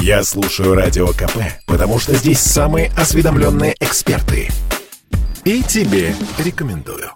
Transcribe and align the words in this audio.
Я 0.00 0.22
слушаю 0.22 0.74
Радио 0.74 1.08
КП, 1.08 1.38
потому 1.66 1.98
что 1.98 2.14
здесь 2.14 2.40
самые 2.40 2.90
осведомленные 2.96 3.74
эксперты. 3.80 4.48
И 5.44 5.62
тебе 5.62 6.14
рекомендую. 6.38 7.10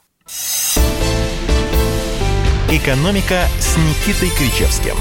«Экономика» 2.71 3.43
с 3.59 3.77
Никитой 3.77 4.31
Кричевским. 4.31 4.97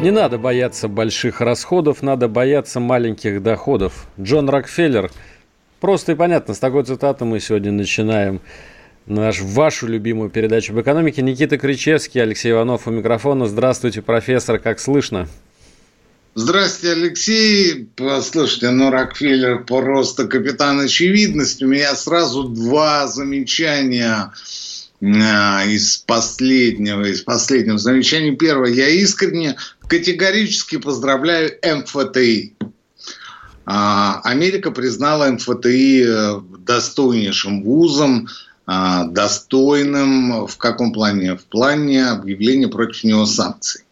Не 0.00 0.10
надо 0.10 0.38
бояться 0.38 0.88
больших 0.88 1.40
расходов, 1.40 2.02
надо 2.02 2.28
бояться 2.28 2.80
маленьких 2.80 3.42
доходов. 3.42 4.06
Джон 4.20 4.48
Рокфеллер. 4.48 5.10
Просто 5.80 6.12
и 6.12 6.14
понятно, 6.14 6.54
с 6.54 6.58
такой 6.58 6.84
цитаты 6.84 7.24
мы 7.24 7.40
сегодня 7.40 7.72
начинаем 7.72 8.40
наш, 9.06 9.40
вашу 9.40 9.86
любимую 9.86 10.30
передачу 10.30 10.72
об 10.72 10.80
экономике. 10.80 11.22
Никита 11.22 11.58
Кричевский, 11.58 12.22
Алексей 12.22 12.52
Иванов 12.52 12.86
у 12.86 12.90
микрофона. 12.90 13.46
Здравствуйте, 13.46 14.02
профессор, 14.02 14.58
как 14.58 14.80
слышно? 14.80 15.28
Здравствуйте, 16.34 17.00
Алексей. 17.00 17.88
Послушайте, 17.94 18.70
ну, 18.70 18.90
Рокфеллер 18.90 19.64
просто 19.64 20.26
капитан 20.26 20.80
очевидности. 20.80 21.64
У 21.64 21.68
меня 21.68 21.94
сразу 21.94 22.44
два 22.44 23.06
замечания 23.06 24.32
а, 25.00 25.64
из 25.64 25.98
последнего, 25.98 27.04
из 27.04 27.20
последнего 27.20 27.78
замечания. 27.78 28.32
Первое, 28.32 28.70
я 28.70 28.88
искренне, 28.88 29.56
категорически 29.86 30.78
поздравляю 30.78 31.52
МФТИ. 31.62 32.54
А, 33.66 34.20
Америка 34.24 34.72
признала 34.72 35.30
МФТИ 35.30 36.04
э, 36.04 36.40
достойнейшим 36.58 37.62
вузом, 37.62 38.28
достойным 38.66 40.46
в 40.46 40.56
каком 40.56 40.92
плане? 40.92 41.36
В 41.36 41.44
плане 41.44 42.06
объявления 42.06 42.68
против 42.68 43.04
него 43.04 43.26
санкций. 43.26 43.84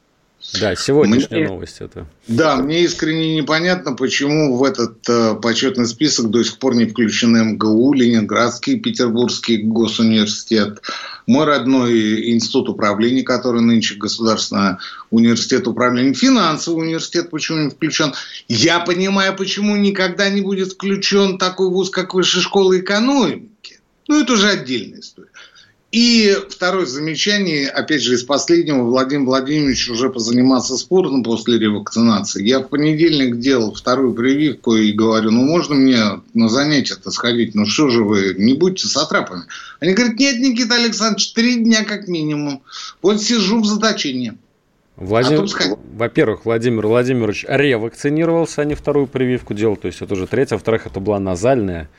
Да, 0.61 0.75
сегодняшняя 0.75 1.39
мне, 1.39 1.49
новость 1.49 1.77
это. 1.81 2.07
Да, 2.27 2.57
мне 2.57 2.83
искренне 2.83 3.37
непонятно, 3.37 3.93
почему 3.93 4.57
в 4.57 4.65
этот 4.65 5.09
э, 5.09 5.35
почетный 5.41 5.87
список 5.87 6.31
до 6.31 6.43
сих 6.43 6.59
пор 6.59 6.75
не 6.75 6.85
включены 6.85 7.45
МГУ, 7.53 7.95
Ленинградский, 7.95 8.79
Петербургский 8.79 9.59
госуниверситет, 9.59 10.83
мой 11.27 11.47
родной 11.47 12.33
институт 12.33 12.69
управления, 12.69 13.23
который 13.23 13.63
нынче 13.63 13.95
Государственный 13.95 14.77
университет 15.11 15.67
управления, 15.69 16.13
финансовый 16.13 16.83
университет, 16.83 17.31
почему 17.31 17.59
не 17.59 17.71
включен. 17.71 18.13
Я 18.49 18.81
понимаю, 18.81 19.37
почему 19.37 19.77
никогда 19.77 20.29
не 20.29 20.43
будет 20.43 20.73
включен 20.73 21.39
такой 21.39 21.71
вуз, 21.71 21.89
как 21.89 22.15
Высшая 22.15 22.41
школа 22.41 22.79
экономики. 22.79 23.72
Ну, 24.09 24.21
это 24.21 24.33
уже 24.35 24.49
отдельная 24.49 25.01
история. 25.01 25.31
И 25.93 26.35
второе 26.49 26.87
замечание, 26.87 27.69
опять 27.69 28.01
же, 28.01 28.15
из 28.15 28.25
последнего, 28.25 28.83
Владимир 28.83 29.27
Владимирович 29.27 29.91
уже 29.91 30.09
позанимался 30.09 30.79
спортом 30.79 31.23
после 31.23 31.59
ревакцинации. 31.59 32.43
Я 32.49 32.61
в 32.61 32.69
понедельник 32.69 33.39
делал 33.39 33.75
вторую 33.75 34.15
прививку 34.15 34.75
и 34.75 34.93
говорю, 34.93 35.31
ну, 35.31 35.45
можно 35.45 35.75
мне 35.75 36.23
на 36.33 36.49
занятия-то 36.49 37.11
сходить? 37.11 37.55
Ну, 37.55 37.67
что 37.67 37.91
же 37.91 38.05
вы, 38.05 38.35
не 38.39 38.55
будьте 38.55 38.87
сатрапами. 38.87 39.43
Они 39.81 39.93
говорят, 39.93 40.19
нет, 40.19 40.39
Никита 40.39 40.77
Александрович, 40.77 41.35
три 41.35 41.57
дня 41.57 41.85
как 41.85 42.09
минимум. 42.09 42.63
Вот 43.03 43.21
сижу 43.21 43.61
в 43.61 43.67
заточении. 43.67 44.33
Владимир, 44.97 45.43
а 45.43 45.77
во-первых, 45.95 46.47
Владимир 46.47 46.87
Владимирович 46.87 47.45
ревакцинировался, 47.47 48.63
а 48.63 48.65
не 48.65 48.75
вторую 48.75 49.09
прививку 49.09 49.53
делал. 49.53 49.77
То 49.77 49.89
есть 49.89 50.01
это 50.01 50.15
уже 50.15 50.27
третья. 50.27 50.55
Во-вторых, 50.55 50.87
это 50.87 51.01
была 51.01 51.21
назальная 51.21 51.91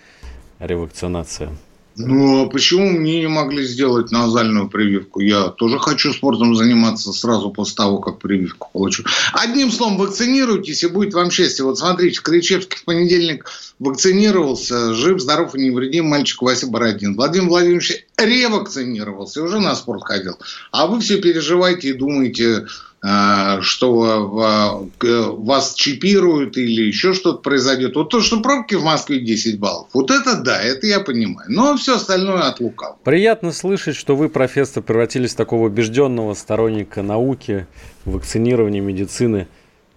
ревакцинация. 0.59 1.51
Ну, 1.95 2.45
а 2.45 2.49
почему 2.49 2.89
мне 2.89 3.19
не 3.19 3.27
могли 3.27 3.63
сделать 3.63 4.11
назальную 4.11 4.67
прививку? 4.67 5.19
Я 5.19 5.49
тоже 5.49 5.77
хочу 5.77 6.11
спортом 6.11 6.55
заниматься 6.55 7.13
сразу 7.13 7.51
после 7.51 7.75
того, 7.75 7.99
как 7.99 8.17
прививку 8.17 8.69
получу. 8.73 9.03
Одним 9.33 9.71
словом, 9.71 9.97
вакцинируйтесь, 9.97 10.83
и 10.83 10.87
будет 10.87 11.13
вам 11.13 11.29
счастье. 11.29 11.63
Вот 11.63 11.77
смотрите, 11.77 12.19
Кричевский 12.21 12.79
в 12.79 12.85
понедельник 12.85 13.49
вакцинировался, 13.77 14.93
жив, 14.93 15.19
здоров 15.19 15.53
и 15.53 15.61
невредим 15.61 16.07
мальчик 16.07 16.41
Вася 16.41 16.67
Бородин. 16.67 17.15
Владимир 17.15 17.49
Владимирович 17.49 18.05
ревакцинировался 18.17 19.43
уже 19.43 19.59
на 19.59 19.75
спорт 19.75 20.03
ходил. 20.03 20.37
А 20.71 20.87
вы 20.87 20.99
все 20.99 21.19
переживаете 21.19 21.89
и 21.89 21.93
думаете, 21.93 22.67
а, 23.05 23.59
что 23.61 24.89
вас 25.37 25.73
чипируют 25.73 26.55
или 26.55 26.83
еще 26.83 27.13
что-то 27.13 27.39
произойдет. 27.39 27.95
Вот 27.95 28.09
то, 28.09 28.21
что 28.21 28.39
пробки 28.39 28.75
в 28.75 28.83
Москве 28.83 29.19
10 29.19 29.59
баллов, 29.59 29.89
вот 29.93 30.09
это 30.09 30.41
да, 30.41 30.61
это 30.61 30.87
я 30.87 31.01
понимаю. 31.01 31.51
Но 31.51 31.75
все 31.75 31.97
остальное 31.97 32.43
от 32.43 32.61
лукавого. 32.61 32.97
Приятно 33.03 33.51
слышать, 33.51 33.97
что 33.97 34.15
вы, 34.15 34.29
профессор, 34.29 34.83
превратились 34.83 35.33
в 35.33 35.35
такого 35.35 35.65
убежденного 35.65 36.33
сторонника 36.33 37.01
науки, 37.01 37.67
вакцинирования, 38.05 38.79
медицины. 38.79 39.49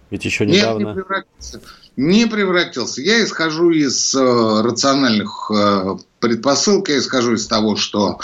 Ведь 0.09 0.25
еще 0.25 0.45
недавно... 0.45 0.87
Нет, 0.87 0.95
не 0.95 1.01
превратился. 1.01 1.61
Не 1.95 2.25
превратился. 2.27 3.01
Я 3.01 3.23
исхожу 3.23 3.71
из 3.71 4.13
э, 4.15 4.61
рациональных 4.61 5.49
э, 5.53 5.97
предпосылок, 6.19 6.89
я 6.89 6.99
исхожу 6.99 7.33
из 7.33 7.47
того, 7.47 7.75
что 7.75 8.19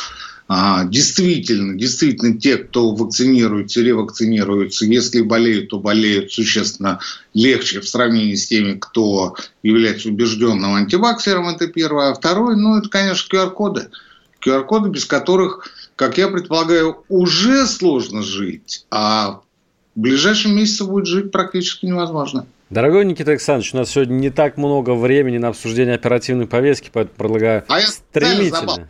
а, 0.47 0.83
действительно, 0.85 1.75
действительно 1.75 2.37
те, 2.37 2.57
кто 2.57 2.93
вакцинируется, 2.93 3.81
ревакцинируется, 3.81 4.85
если 4.85 5.21
болеют, 5.21 5.69
то 5.69 5.79
болеют 5.79 6.31
существенно 6.33 6.99
легче 7.33 7.79
в 7.79 7.87
сравнении 7.87 8.35
с 8.35 8.47
теми, 8.47 8.77
кто 8.77 9.35
является 9.63 10.09
убежденным 10.09 10.75
антиваксером, 10.75 11.47
это 11.47 11.67
первое. 11.67 12.11
А 12.11 12.13
второе, 12.13 12.55
ну, 12.55 12.77
это, 12.77 12.89
конечно, 12.89 13.35
QR-коды. 13.35 13.89
QR-коды, 14.45 14.89
без 14.89 15.05
которых, 15.05 15.67
как 15.95 16.17
я 16.17 16.27
предполагаю, 16.27 17.03
уже 17.07 17.65
сложно 17.65 18.21
жить, 18.21 18.85
а 18.91 19.41
в 19.95 19.99
ближайшем 19.99 20.55
месяце 20.55 20.83
будет 20.83 21.07
жить 21.07 21.31
практически 21.31 21.85
невозможно. 21.85 22.45
Дорогой 22.69 23.06
Никита 23.06 23.31
Александрович, 23.31 23.74
у 23.74 23.78
нас 23.78 23.91
сегодня 23.91 24.13
не 24.13 24.29
так 24.29 24.57
много 24.57 24.96
времени 24.96 25.38
на 25.38 25.50
обсуждение 25.50 25.96
оперативной 25.96 26.47
повестки, 26.47 26.90
поэтому 26.91 27.16
предлагаю 27.18 27.63
а 27.68 27.79
стремительно 27.81 28.90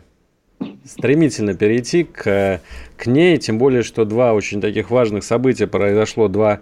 стремительно 0.86 1.54
перейти 1.54 2.04
к, 2.04 2.60
к 2.96 3.06
ней, 3.06 3.36
тем 3.38 3.58
более, 3.58 3.82
что 3.82 4.04
два 4.04 4.32
очень 4.32 4.60
таких 4.60 4.90
важных 4.90 5.24
события 5.24 5.66
произошло, 5.66 6.28
два 6.28 6.60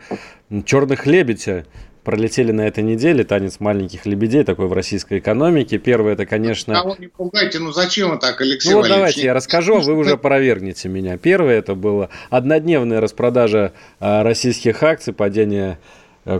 черных 0.64 1.06
лебедя 1.06 1.66
пролетели 2.04 2.50
на 2.50 2.62
этой 2.62 2.82
неделе, 2.82 3.22
танец 3.22 3.60
маленьких 3.60 4.06
лебедей, 4.06 4.42
такой 4.42 4.66
в 4.66 4.72
российской 4.72 5.20
экономике. 5.20 5.78
Первое, 5.78 6.14
это, 6.14 6.26
конечно... 6.26 6.74
Кого 6.74 6.96
не 6.98 7.06
пугайте, 7.06 7.60
ну 7.60 7.70
зачем 7.70 8.10
вы 8.10 8.18
так, 8.18 8.40
Алексей 8.40 8.70
Ну 8.70 8.78
вот 8.78 8.88
давайте 8.88 9.22
я 9.22 9.34
расскажу, 9.34 9.76
а 9.76 9.80
вы 9.80 9.94
уже 9.94 10.12
опровергнете 10.12 10.88
меня. 10.88 11.16
Первое, 11.16 11.58
это 11.58 11.74
было 11.74 12.10
однодневная 12.28 13.00
распродажа 13.00 13.72
а, 14.00 14.24
российских 14.24 14.82
акций, 14.82 15.12
падение 15.12 15.78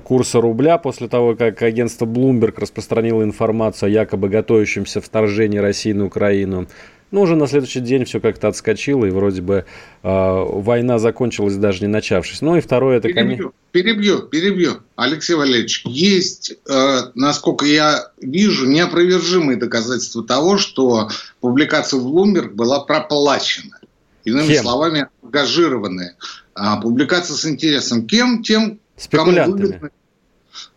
курса 0.05 0.41
рубля 0.41 0.79
после 0.79 1.09
того, 1.09 1.35
как 1.35 1.63
агентство 1.63 2.07
Bloomberg 2.07 2.55
распространило 2.59 3.23
информацию 3.23 3.89
о 3.89 3.91
якобы 3.91 4.29
готовящемся 4.29 5.01
вторжении 5.01 5.59
России 5.59 5.93
на 5.93 6.07
Украину. 6.07 6.69
Но 7.13 7.21
уже 7.21 7.37
на 7.37 7.47
следующий 7.47 7.81
день 7.81 8.07
все 8.07 8.21
как-то 8.21 8.49
отскочило, 8.49 9.05
и 9.05 9.11
вроде 9.11 9.43
бы 9.43 9.55
э, 9.55 9.65
война 10.03 10.99
закончилась 10.99 11.57
даже 11.57 11.83
не 11.83 11.87
начавшись. 11.87 12.41
Ну 12.41 12.57
и 12.57 12.61
второе 12.61 12.97
это... 12.97 13.09
Перебью, 13.09 13.53
перебью, 13.71 14.23
перебью. 14.23 14.79
Алексей 14.97 15.35
Валерьевич, 15.35 15.83
есть, 15.85 16.55
э, 16.67 16.99
насколько 17.15 17.67
я 17.67 18.11
вижу, 18.19 18.67
неопровержимые 18.67 19.59
доказательства 19.59 20.25
того, 20.25 20.57
что 20.57 21.11
публикация 21.41 22.01
в 22.01 22.07
Bloomberg 22.07 22.55
была 22.55 22.81
проплачена. 22.81 23.79
Иными 24.25 24.55
Кем? 24.55 24.63
словами, 24.63 25.09
ангажированная. 25.23 26.17
А 26.55 26.81
публикация 26.81 27.37
с 27.37 27.45
интересом. 27.45 28.07
Кем? 28.07 28.43
Тем, 28.43 28.79
кому 29.11 29.33
выгодно, 29.33 29.91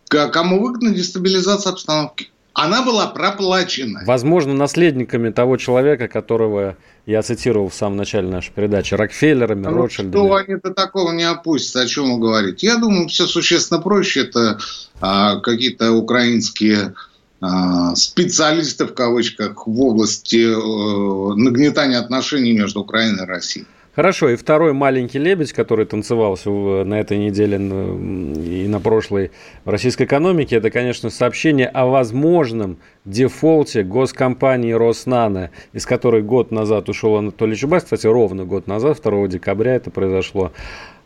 кому 0.09 0.61
выгодна 0.61 0.91
дестабилизация 0.91 1.71
обстановки 1.71 2.29
она 2.55 2.83
была 2.83 3.07
проплачена. 3.07 4.03
Возможно, 4.05 4.53
наследниками 4.53 5.29
того 5.29 5.57
человека, 5.57 6.07
которого 6.07 6.77
я 7.05 7.21
цитировал 7.21 7.67
в 7.67 7.75
самом 7.75 7.97
начале 7.97 8.29
нашей 8.29 8.53
передачи, 8.53 8.93
Рокфеллерами, 8.93 9.65
ну, 9.65 9.73
Ротшильдами. 9.73 10.25
Что 10.25 10.35
они 10.35 10.55
до 10.55 10.73
такого 10.73 11.11
не 11.11 11.23
опустятся, 11.25 11.81
о 11.81 11.85
чем 11.85 12.13
вы 12.13 12.19
говорите? 12.19 12.65
Я 12.65 12.77
думаю, 12.77 13.09
все 13.09 13.27
существенно 13.27 13.81
проще. 13.81 14.21
Это 14.21 14.57
а, 15.01 15.41
какие-то 15.41 15.91
украинские 15.91 16.93
а, 17.41 17.93
специалисты, 17.95 18.85
в 18.85 18.93
кавычках, 18.93 19.67
в 19.67 19.81
области 19.81 20.45
а, 20.45 21.35
нагнетания 21.35 21.99
отношений 21.99 22.53
между 22.53 22.79
Украиной 22.79 23.25
и 23.25 23.27
Россией. 23.27 23.67
Хорошо, 23.95 24.27
и 24.27 24.35
второй 24.35 24.73
маленький 24.73 25.19
лебедь, 25.19 25.53
который 25.53 25.85
танцевался 25.85 26.49
на 26.49 26.99
этой 26.99 27.17
неделе 27.17 27.55
и 27.55 28.67
на 28.67 28.81
прошлой 28.81 29.31
в 29.63 29.69
российской 29.69 30.03
экономике, 30.03 30.57
это, 30.57 30.69
конечно, 30.69 31.09
сообщение 31.09 31.67
о 31.67 31.85
возможном 31.85 32.77
дефолте 33.05 33.83
госкомпании 33.83 34.73
Роснана, 34.73 35.49
из 35.71 35.85
которой 35.85 36.23
год 36.23 36.51
назад 36.51 36.89
ушел 36.89 37.15
Анатолий 37.15 37.55
Чубайс, 37.55 37.83
кстати, 37.83 38.05
ровно 38.05 38.43
год 38.43 38.67
назад, 38.67 38.99
2 39.01 39.29
декабря 39.29 39.75
это 39.75 39.91
произошло. 39.91 40.51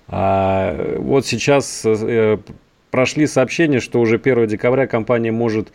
А 0.08 0.96
вот 0.98 1.28
сейчас 1.28 1.84
э, 1.86 2.40
прошли 2.90 3.28
сообщения, 3.28 3.82
что 3.82 4.02
уже 4.02 4.16
1 4.16 4.48
декабря 4.48 4.88
компания 4.88 5.32
может 5.32 5.72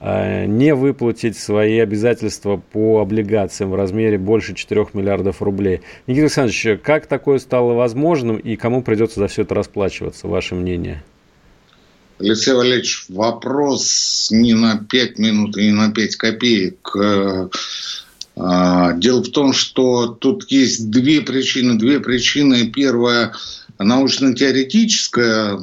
не 0.00 0.74
выплатить 0.74 1.36
свои 1.36 1.78
обязательства 1.78 2.56
по 2.56 3.00
облигациям 3.00 3.70
в 3.70 3.74
размере 3.74 4.16
больше 4.16 4.54
4 4.54 4.88
миллиардов 4.94 5.42
рублей. 5.42 5.82
Никита 6.06 6.24
Александрович, 6.24 6.80
как 6.82 7.06
такое 7.06 7.38
стало 7.38 7.74
возможным 7.74 8.36
и 8.36 8.56
кому 8.56 8.82
придется 8.82 9.20
за 9.20 9.28
все 9.28 9.42
это 9.42 9.54
расплачиваться? 9.54 10.26
Ваше 10.26 10.54
мнение? 10.54 11.02
Алексей 12.20 12.52
Валерьевич, 12.52 13.06
вопрос 13.08 14.28
не 14.30 14.54
на 14.54 14.78
5 14.78 15.18
минут 15.18 15.56
и 15.56 15.66
не 15.66 15.72
на 15.72 15.90
5 15.90 16.16
копеек. 16.16 16.96
Э, 16.96 17.48
а, 18.36 18.92
дело 18.92 19.22
в 19.22 19.28
том, 19.28 19.52
что 19.52 20.08
тут 20.08 20.50
есть 20.50 20.90
две 20.90 21.22
причины. 21.22 21.78
Две 21.78 21.98
причины. 22.00 22.70
Первая 22.70 23.32
научно-теоретическая, 23.84 25.58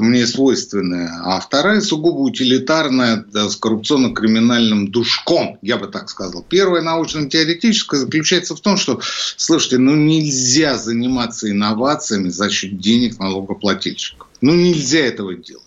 мне 0.00 0.26
свойственная, 0.26 1.20
а 1.24 1.40
вторая 1.40 1.80
сугубо 1.80 2.20
утилитарная, 2.20 3.24
да, 3.30 3.48
с 3.48 3.56
коррупционно-криминальным 3.56 4.88
душком, 4.88 5.58
я 5.62 5.76
бы 5.76 5.86
так 5.86 6.08
сказал. 6.08 6.44
Первая 6.48 6.82
научно-теоретическая 6.82 7.98
заключается 7.98 8.56
в 8.56 8.60
том, 8.60 8.76
что, 8.76 9.00
слушайте, 9.36 9.78
ну 9.78 9.94
нельзя 9.94 10.78
заниматься 10.78 11.50
инновациями 11.50 12.30
за 12.30 12.48
счет 12.50 12.78
денег 12.78 13.18
налогоплательщиков. 13.18 14.26
Ну 14.40 14.54
нельзя 14.54 15.00
этого 15.00 15.34
делать. 15.34 15.62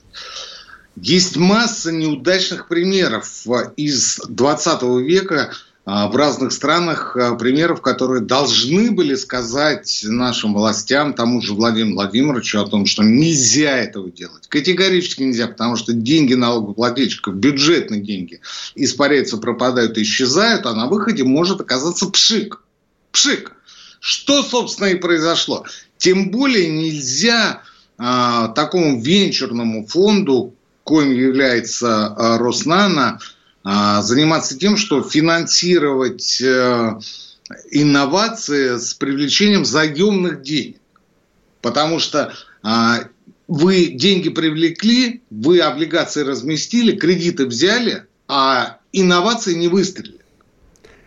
Есть 0.96 1.38
масса 1.38 1.92
неудачных 1.92 2.68
примеров 2.68 3.46
из 3.78 4.20
20 4.28 4.84
века 5.04 5.52
а, 5.52 5.71
в 5.92 6.16
разных 6.16 6.54
странах, 6.54 7.18
а, 7.18 7.36
примеров, 7.36 7.82
которые 7.82 8.22
должны 8.22 8.92
были 8.92 9.16
сказать 9.16 10.06
нашим 10.08 10.54
властям, 10.54 11.14
тому 11.14 11.42
же 11.42 11.54
Владимиру 11.54 11.96
Владимировичу 11.96 12.62
о 12.62 12.66
том, 12.66 12.86
что 12.86 13.04
нельзя 13.04 13.78
этого 13.78 14.10
делать. 14.10 14.48
Категорически 14.48 15.24
нельзя, 15.24 15.48
потому 15.48 15.76
что 15.76 15.92
деньги 15.92 16.34
налогоплательщиков, 16.34 17.36
бюджетные 17.36 18.00
деньги, 18.00 18.40
испаряются, 18.76 19.38
пропадают, 19.38 19.98
исчезают, 19.98 20.66
а 20.66 20.74
на 20.74 20.88
выходе 20.88 21.26
может 21.26 21.60
оказаться 21.60 22.08
пшик. 22.08 22.62
Пшик. 23.12 23.52
Что, 24.00 24.44
собственно, 24.44 24.88
и 24.88 24.96
произошло. 24.96 25.66
Тем 25.98 26.32
более 26.32 26.70
нельзя 26.70 27.64
а, 27.98 28.48
такому 28.48 29.02
венчурному 29.02 29.86
фонду, 29.88 30.56
коим 30.86 31.12
является 31.12 32.08
а, 32.08 32.38
Роснано, 32.38 33.20
а, 33.20 33.20
заниматься 33.64 34.58
тем, 34.58 34.76
что 34.78 35.04
финансировать 35.04 36.42
а, 36.42 37.00
инновации 37.70 38.78
с 38.78 38.94
привлечением 38.94 39.66
заемных 39.66 40.42
денег. 40.42 40.78
Потому 41.62 42.00
что 42.00 42.34
а, 42.64 43.06
вы 43.48 43.88
деньги 43.88 44.30
привлекли, 44.30 45.22
вы 45.30 45.60
облигации 45.60 46.24
разместили, 46.24 46.96
кредиты 46.96 47.46
взяли, 47.46 48.06
а 48.28 48.80
инновации 48.92 49.54
не 49.54 49.68
выстрелили. 49.68 50.22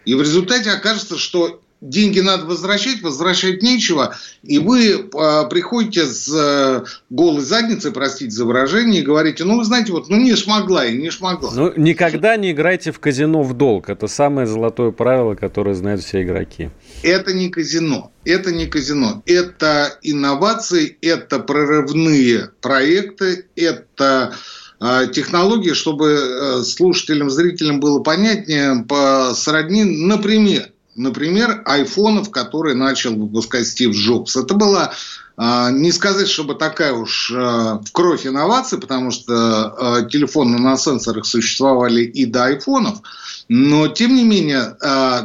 И 0.04 0.14
в 0.14 0.20
результате 0.20 0.70
окажется, 0.70 1.18
что 1.18 1.62
деньги 1.84 2.20
надо 2.20 2.46
возвращать, 2.46 3.02
возвращать 3.02 3.62
нечего, 3.62 4.16
и 4.42 4.58
вы 4.58 4.90
э, 4.90 5.48
приходите 5.50 6.06
с 6.06 6.28
э, 6.34 6.84
голой 7.10 7.42
задницей, 7.42 7.92
простите 7.92 8.30
за 8.30 8.44
выражение, 8.46 9.02
и 9.02 9.04
говорите, 9.04 9.44
ну, 9.44 9.58
вы 9.58 9.64
знаете, 9.64 9.92
вот, 9.92 10.08
ну, 10.08 10.16
не 10.16 10.34
смогла 10.34 10.86
и 10.86 10.96
не 10.96 11.10
смогла. 11.10 11.50
Ну, 11.54 11.72
никогда 11.76 12.36
не 12.36 12.52
играйте 12.52 12.90
в 12.90 12.98
казино 12.98 13.42
в 13.42 13.54
долг. 13.54 13.90
Это 13.90 14.08
самое 14.08 14.46
золотое 14.46 14.90
правило, 14.92 15.34
которое 15.34 15.74
знают 15.74 16.02
все 16.02 16.22
игроки. 16.22 16.70
Это 17.02 17.34
не 17.34 17.50
казино. 17.50 18.12
Это 18.24 18.52
не 18.52 18.66
казино. 18.66 19.22
Это 19.26 19.98
инновации, 20.02 20.96
это 21.02 21.38
прорывные 21.38 22.50
проекты, 22.62 23.46
это 23.56 24.34
э, 24.80 25.08
технологии, 25.12 25.74
чтобы 25.74 26.08
э, 26.08 26.62
слушателям, 26.62 27.28
зрителям 27.28 27.80
было 27.80 28.00
понятнее, 28.00 28.84
по 28.88 29.34
сродни, 29.34 29.84
например, 29.84 30.70
например, 30.96 31.62
айфонов, 31.64 32.30
которые 32.30 32.74
начал 32.74 33.14
выпускать 33.14 33.66
Стив 33.66 33.94
Джобс. 33.94 34.36
Это 34.36 34.54
была 34.54 34.92
а, 35.36 35.70
не 35.70 35.90
сказать, 35.90 36.28
чтобы 36.28 36.54
такая 36.54 36.92
уж 36.92 37.32
а, 37.34 37.80
в 37.84 37.90
кровь 37.92 38.26
инновация, 38.26 38.78
потому 38.78 39.10
что 39.10 39.34
а, 39.34 40.02
телефоны 40.02 40.58
на 40.58 40.76
сенсорах 40.76 41.26
существовали 41.26 42.02
и 42.02 42.24
до 42.24 42.44
айфонов, 42.44 43.00
но 43.48 43.88
тем 43.88 44.14
не 44.14 44.24
менее 44.24 44.76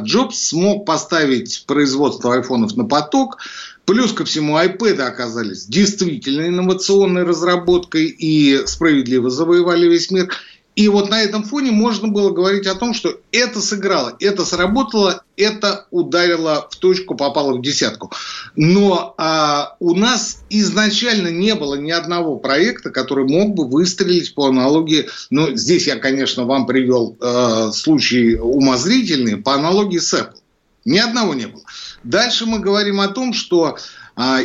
Джобс 0.02 0.48
смог 0.48 0.84
поставить 0.84 1.64
производство 1.66 2.34
айфонов 2.34 2.76
на 2.76 2.84
поток, 2.84 3.38
Плюс 3.86 4.12
ко 4.12 4.24
всему, 4.24 4.56
iPad 4.56 5.00
оказались 5.00 5.66
действительно 5.66 6.46
инновационной 6.46 7.24
разработкой 7.24 8.06
и 8.06 8.64
справедливо 8.64 9.30
завоевали 9.30 9.88
весь 9.88 10.12
мир. 10.12 10.30
И 10.76 10.88
вот 10.88 11.10
на 11.10 11.20
этом 11.20 11.42
фоне 11.42 11.72
можно 11.72 12.08
было 12.08 12.30
говорить 12.30 12.66
о 12.66 12.74
том, 12.74 12.94
что 12.94 13.18
это 13.32 13.60
сыграло, 13.60 14.16
это 14.20 14.44
сработало, 14.44 15.24
это 15.36 15.86
ударило 15.90 16.68
в 16.70 16.76
точку, 16.76 17.16
попало 17.16 17.56
в 17.56 17.62
десятку. 17.62 18.12
Но 18.54 19.14
а, 19.18 19.76
у 19.80 19.94
нас 19.94 20.42
изначально 20.48 21.28
не 21.28 21.54
было 21.54 21.74
ни 21.74 21.90
одного 21.90 22.36
проекта, 22.36 22.90
который 22.90 23.26
мог 23.26 23.54
бы 23.54 23.66
выстрелить 23.66 24.34
по 24.34 24.46
аналогии. 24.46 25.08
Ну, 25.28 25.56
здесь 25.56 25.86
я, 25.86 25.96
конечно, 25.96 26.44
вам 26.44 26.66
привел 26.66 27.16
э, 27.20 27.70
случай 27.74 28.36
умозрительный 28.36 29.36
по 29.36 29.54
аналогии 29.54 29.98
с 29.98 30.14
Apple. 30.14 30.36
Ни 30.84 30.98
одного 30.98 31.34
не 31.34 31.46
было. 31.46 31.62
Дальше 32.04 32.46
мы 32.46 32.60
говорим 32.60 33.00
о 33.00 33.08
том, 33.08 33.34
что 33.34 33.64
а 33.66 33.76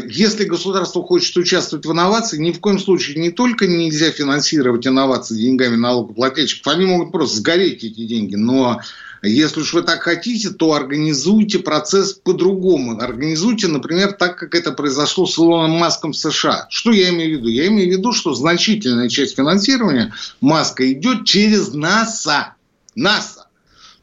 если 0.07 0.45
государство 0.45 1.03
хочет 1.03 1.35
участвовать 1.37 1.85
в 1.85 1.91
инновации, 1.91 2.37
ни 2.37 2.51
в 2.51 2.59
коем 2.59 2.79
случае 2.79 3.21
не 3.21 3.31
только 3.31 3.67
нельзя 3.67 4.11
финансировать 4.11 4.87
инновации 4.87 5.35
деньгами 5.35 5.75
налогоплательщиков, 5.75 6.73
они 6.73 6.85
могут 6.85 7.11
просто 7.11 7.37
сгореть 7.37 7.83
эти 7.83 8.05
деньги, 8.05 8.35
но 8.35 8.79
если 9.21 9.61
уж 9.61 9.73
вы 9.73 9.81
так 9.81 10.03
хотите, 10.03 10.51
то 10.51 10.73
организуйте 10.73 11.59
процесс 11.59 12.13
по-другому. 12.13 12.99
Организуйте, 12.99 13.67
например, 13.67 14.13
так, 14.13 14.37
как 14.37 14.53
это 14.55 14.71
произошло 14.71 15.25
с 15.25 15.37
Илоном 15.37 15.71
Маском 15.71 16.11
в 16.11 16.17
США. 16.17 16.67
Что 16.69 16.91
я 16.91 17.09
имею 17.09 17.37
в 17.37 17.39
виду? 17.39 17.49
Я 17.49 17.67
имею 17.67 17.89
в 17.89 17.97
виду, 17.97 18.11
что 18.13 18.33
значительная 18.33 19.09
часть 19.09 19.35
финансирования 19.35 20.13
Маска 20.41 20.91
идет 20.91 21.25
через 21.25 21.73
НАСА. 21.73 22.53
НАСА. 22.93 23.47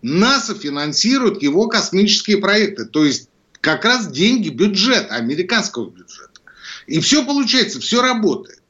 НАСА 0.02 0.54
финансирует 0.54 1.42
его 1.42 1.68
космические 1.68 2.38
проекты. 2.38 2.84
То 2.86 3.04
есть 3.04 3.28
как 3.62 3.84
раз 3.84 4.08
деньги 4.08 4.50
бюджета, 4.50 5.14
американского 5.14 5.88
бюджета. 5.88 6.28
И 6.86 7.00
все 7.00 7.24
получается, 7.24 7.80
все 7.80 8.02
работает. 8.02 8.60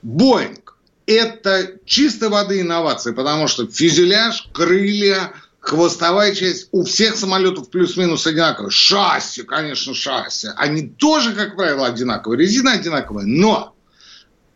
Боинг– 0.00 0.76
это 1.06 1.72
чистой 1.84 2.28
воды 2.28 2.60
инновации, 2.60 3.10
потому 3.12 3.48
что 3.48 3.66
фюзеляж, 3.66 4.48
крылья, 4.52 5.32
хвостовая 5.58 6.34
часть 6.36 6.68
у 6.70 6.84
всех 6.84 7.16
самолетов 7.16 7.68
плюс-минус 7.68 8.28
одинаковые. 8.28 8.70
Шасси, 8.70 9.42
конечно, 9.42 9.92
шасси. 9.92 10.48
Они 10.56 10.88
тоже, 10.88 11.34
как 11.34 11.56
правило, 11.56 11.88
одинаковые. 11.88 12.38
Резина 12.38 12.72
одинаковая. 12.74 13.26
Но 13.26 13.74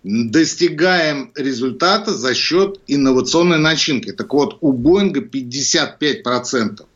достигаем 0.05 1.33
результата 1.35 2.15
за 2.15 2.35
счет 2.35 2.81
инновационной 2.87 3.59
начинки. 3.59 4.13
Так 4.13 4.33
вот, 4.33 4.59
у 4.61 4.73
Боинга 4.73 5.21
55% 5.21 6.87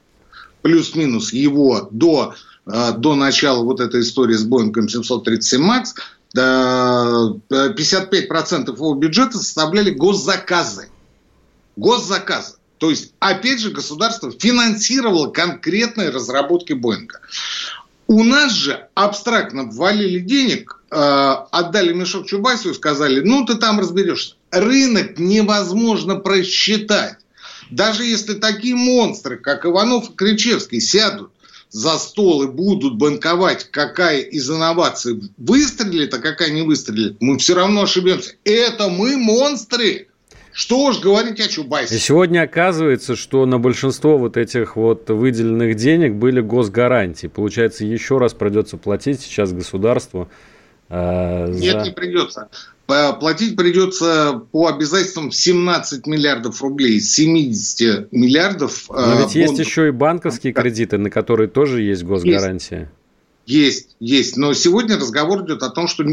плюс-минус 0.62 1.32
его 1.32 1.88
до 1.90 2.34
до 2.66 3.14
начала 3.14 3.62
вот 3.62 3.80
этой 3.80 4.00
истории 4.00 4.34
с 4.34 4.44
Боингом 4.44 4.88
737 4.88 5.60
МАКС 5.60 5.94
55% 6.34 8.74
его 8.74 8.94
бюджета 8.94 9.38
составляли 9.38 9.90
госзаказы. 9.90 10.88
Госзаказы. 11.76 12.56
То 12.78 12.90
есть, 12.90 13.12
опять 13.20 13.60
же, 13.60 13.70
государство 13.70 14.30
финансировало 14.30 15.30
конкретные 15.30 16.10
разработки 16.10 16.74
Боинга. 16.74 17.20
У 18.06 18.22
нас 18.22 18.52
же 18.52 18.86
абстрактно 18.94 19.64
ввалили 19.64 20.20
денег, 20.20 20.82
а, 20.90 21.48
отдали 21.50 21.92
мешок 21.92 22.26
Чубайсу 22.26 22.70
и 22.70 22.74
сказали, 22.74 23.20
ну 23.20 23.44
ты 23.44 23.56
там 23.56 23.80
разберешься. 23.80 24.36
Рынок 24.50 25.18
невозможно 25.18 26.16
просчитать. 26.16 27.16
Даже 27.70 28.04
если 28.04 28.34
такие 28.34 28.76
монстры, 28.76 29.38
как 29.38 29.66
Иванов 29.66 30.10
и 30.10 30.14
Кричевский, 30.14 30.80
сядут 30.80 31.32
за 31.70 31.98
стол 31.98 32.44
и 32.44 32.46
будут 32.46 32.96
банковать, 32.96 33.68
какая 33.70 34.20
из 34.20 34.50
инноваций 34.50 35.20
выстрелит, 35.36 36.14
а 36.14 36.18
какая 36.18 36.50
не 36.50 36.62
выстрелит, 36.62 37.16
мы 37.20 37.38
все 37.38 37.54
равно 37.54 37.82
ошибемся. 37.82 38.34
Это 38.44 38.88
мы 38.88 39.16
монстры. 39.16 40.08
Что 40.52 40.86
уж 40.86 41.00
говорить 41.00 41.38
о 41.38 41.48
Чубайсе. 41.48 41.98
Сегодня 41.98 42.40
оказывается, 42.40 43.14
что 43.14 43.44
на 43.44 43.58
большинство 43.58 44.16
вот 44.16 44.38
этих 44.38 44.76
вот 44.76 45.10
выделенных 45.10 45.76
денег 45.76 46.14
были 46.14 46.40
госгарантии. 46.40 47.26
Получается, 47.26 47.84
еще 47.84 48.16
раз 48.16 48.32
придется 48.32 48.78
платить 48.78 49.20
сейчас 49.20 49.52
государству. 49.52 50.30
Э, 50.88 51.52
за... 51.52 51.60
Нет, 51.60 51.84
не 51.84 51.90
придется. 51.90 52.48
Платить 52.86 53.56
придется 53.56 54.42
по 54.52 54.68
обязательствам 54.68 55.32
17 55.32 56.06
миллиардов 56.06 56.62
рублей, 56.62 57.00
70 57.00 58.12
миллиардов. 58.12 58.86
Но 58.88 59.20
ведь 59.20 59.34
э, 59.34 59.40
есть 59.40 59.58
еще 59.58 59.88
и 59.88 59.90
банковские 59.90 60.52
кредиты, 60.52 60.96
на 60.96 61.10
которые 61.10 61.48
тоже 61.48 61.82
есть 61.82 62.04
госгарантия. 62.04 62.90
Есть, 63.44 63.96
есть. 64.00 64.36
Но 64.36 64.54
сегодня 64.54 64.96
разговор 64.96 65.44
идет 65.44 65.62
о 65.62 65.70
том, 65.70 65.88
что 65.88 66.04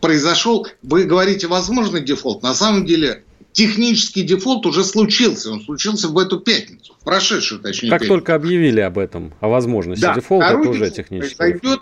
произошел, 0.00 0.66
вы 0.82 1.04
говорите, 1.04 1.46
возможный 1.46 2.02
дефолт. 2.02 2.42
На 2.42 2.54
самом 2.54 2.86
деле 2.86 3.24
технический 3.52 4.22
дефолт 4.22 4.64
уже 4.66 4.84
случился. 4.84 5.50
Он 5.50 5.60
случился 5.60 6.08
в 6.08 6.18
эту 6.18 6.40
пятницу, 6.40 6.94
в 7.00 7.04
прошедшую, 7.04 7.60
точнее. 7.60 7.90
Как 7.90 8.00
пятницу. 8.00 8.14
только 8.14 8.34
объявили 8.34 8.80
об 8.80 8.98
этом, 8.98 9.34
о 9.40 9.48
возможности 9.48 10.02
да, 10.02 10.14
дефолта, 10.14 10.46
это 10.46 10.68
уже 10.68 10.90
технический 10.90 11.36
произойдет, 11.36 11.80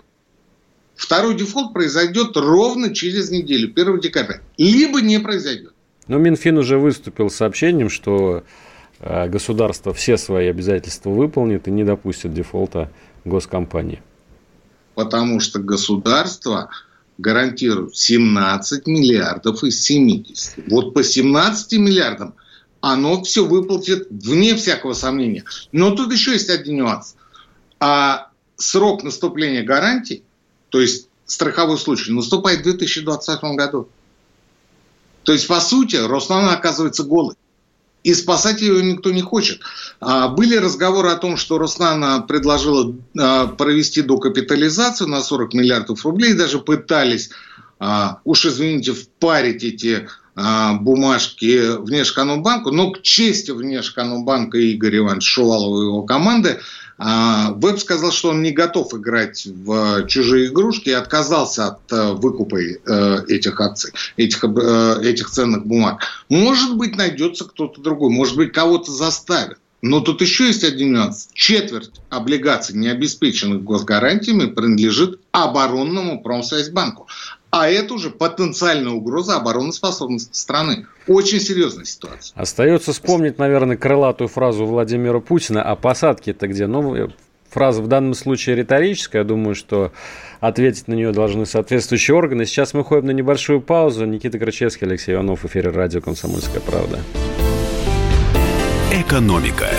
Второй 0.97 1.35
дефолт 1.35 1.73
произойдет 1.73 2.35
ровно 2.35 2.93
через 2.93 3.29
неделю, 3.29 3.71
1 3.73 3.99
декабря. 3.99 4.41
Либо 4.57 4.99
не 4.99 5.19
произойдет. 5.19 5.73
Но 6.07 6.17
Минфин 6.17 6.57
уже 6.57 6.79
выступил 6.79 7.29
с 7.29 7.35
сообщением, 7.35 7.89
что 7.89 8.43
э, 8.99 9.29
государство 9.29 9.93
все 9.93 10.17
свои 10.17 10.47
обязательства 10.47 11.11
выполнит 11.11 11.67
и 11.67 11.71
не 11.71 11.83
допустит 11.83 12.33
дефолта 12.33 12.91
госкомпании. 13.25 14.01
Потому 14.95 15.39
что 15.39 15.59
государство 15.59 16.71
гарантирует 17.19 17.95
17 17.95 18.87
миллиардов 18.87 19.63
из 19.63 19.81
70. 19.83 20.67
Вот 20.67 20.95
по 20.95 21.03
17 21.03 21.73
миллиардам 21.73 22.33
оно 22.81 23.21
все 23.23 23.45
выплатит 23.45 24.07
вне 24.09 24.55
всякого 24.55 24.93
сомнения. 24.93 25.43
Но 25.71 25.91
тут 25.91 26.11
еще 26.11 26.31
есть 26.31 26.49
один 26.49 26.77
нюанс. 26.77 27.15
А 27.79 28.31
срок 28.55 29.03
наступления 29.03 29.63
гарантий, 29.63 30.23
то 30.77 30.81
есть 30.81 31.07
страховой 31.25 31.79
случай, 31.79 32.11
наступает 32.11 32.59
в 32.59 32.63
2020 32.65 33.43
году. 33.55 33.89
То 35.23 35.31
есть, 35.31 35.47
по 35.47 35.59
сути, 35.59 35.95
Роснана 35.95 36.53
оказывается 36.53 37.01
голый. 37.01 37.35
И 38.03 38.13
спасать 38.13 38.61
ее 38.61 38.83
никто 38.83 39.09
не 39.11 39.23
хочет. 39.23 39.59
А, 39.99 40.27
были 40.27 40.55
разговоры 40.55 41.09
о 41.09 41.15
том, 41.15 41.35
что 41.35 41.57
Роснана 41.57 42.21
предложила 42.21 42.95
а, 43.17 43.47
провести 43.47 44.03
докапитализацию 44.03 45.09
на 45.09 45.21
40 45.21 45.55
миллиардов 45.55 46.05
рублей. 46.05 46.33
Даже 46.33 46.59
пытались, 46.59 47.31
а, 47.79 48.19
уж 48.23 48.45
извините, 48.45 48.93
впарить 48.93 49.63
эти 49.63 50.07
бумажки 50.35 51.75
Внешэкономбанку. 51.79 52.69
Но 52.69 52.91
к 52.91 53.01
чести 53.01 53.49
Внешэкономбанка 53.49 54.59
Игоря 54.71 54.99
Ивановича 54.99 55.27
Шувалова 55.27 55.81
и 55.81 55.85
его 55.85 56.03
команды– 56.03 56.59
Веб 56.99 57.79
сказал, 57.79 58.11
что 58.11 58.29
он 58.29 58.41
не 58.41 58.51
готов 58.51 58.93
играть 58.95 59.45
в 59.45 60.07
чужие 60.07 60.47
игрушки 60.47 60.89
и 60.89 60.93
отказался 60.93 61.67
от 61.67 61.91
э, 61.91 62.13
выкупа 62.13 62.57
э, 62.57 63.25
этих 63.27 63.61
акций, 63.61 63.91
этих, 64.15 64.43
э, 64.43 64.99
этих 65.03 65.29
ценных 65.29 65.67
бумаг. 65.67 66.01
Может 66.29 66.75
быть, 66.75 66.95
найдется 66.95 67.45
кто-то 67.45 67.81
другой, 67.81 68.09
может 68.09 68.35
быть, 68.35 68.51
кого-то 68.51 68.91
заставят. 68.91 69.59
Но 69.83 69.99
тут 69.99 70.21
еще 70.21 70.47
есть 70.47 70.63
один 70.63 70.93
нюанс. 70.93 71.29
Четверть 71.33 71.91
облигаций, 72.09 72.75
не 72.75 72.87
обеспеченных 72.87 73.63
госгарантиями, 73.63 74.47
принадлежит 74.47 75.19
оборонному 75.31 76.23
промсвязьбанку. 76.23 77.07
А 77.49 77.69
это 77.69 77.93
уже 77.93 78.09
потенциальная 78.09 78.91
угроза 78.91 79.37
обороноспособности 79.37 80.35
страны. 80.35 80.85
Очень 81.07 81.39
серьезная 81.39 81.85
ситуация. 81.85 82.37
Остается 82.39 82.91
вспомнить, 82.91 83.37
наверное, 83.37 83.77
крылатую 83.77 84.27
фразу 84.27 84.65
Владимира 84.65 85.19
Путина 85.19 85.63
«А 85.63 85.75
посадки-то 85.75 86.47
где?» 86.47 86.67
Ну, 86.67 87.09
фраза 87.49 87.81
в 87.81 87.87
данном 87.87 88.13
случае 88.13 88.57
риторическая. 88.57 89.21
Я 89.21 89.27
думаю, 89.27 89.55
что 89.55 89.93
ответить 90.41 90.87
на 90.87 90.93
нее 90.93 91.13
должны 91.13 91.45
соответствующие 91.45 92.15
органы. 92.15 92.45
Сейчас 92.45 92.73
мы 92.73 92.83
ходим 92.83 93.07
на 93.07 93.11
небольшую 93.11 93.61
паузу. 93.61 94.05
Никита 94.05 94.37
Крачевский, 94.37 94.85
Алексей 94.85 95.15
Иванов, 95.15 95.43
в 95.43 95.45
эфире 95.47 95.69
радио 95.69 96.01
«Комсомольская 96.01 96.61
правда». 96.61 96.99
Экономика. 98.91 99.69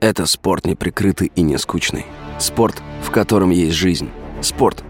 Это 0.00 0.26
спорт 0.26 0.64
неприкрытый 0.64 1.30
и 1.34 1.42
не 1.42 1.58
скучный. 1.58 2.06
Спорт, 2.38 2.76
в 3.02 3.10
котором 3.10 3.50
есть 3.50 3.74
жизнь. 3.76 4.08
Спорт– 4.40 4.82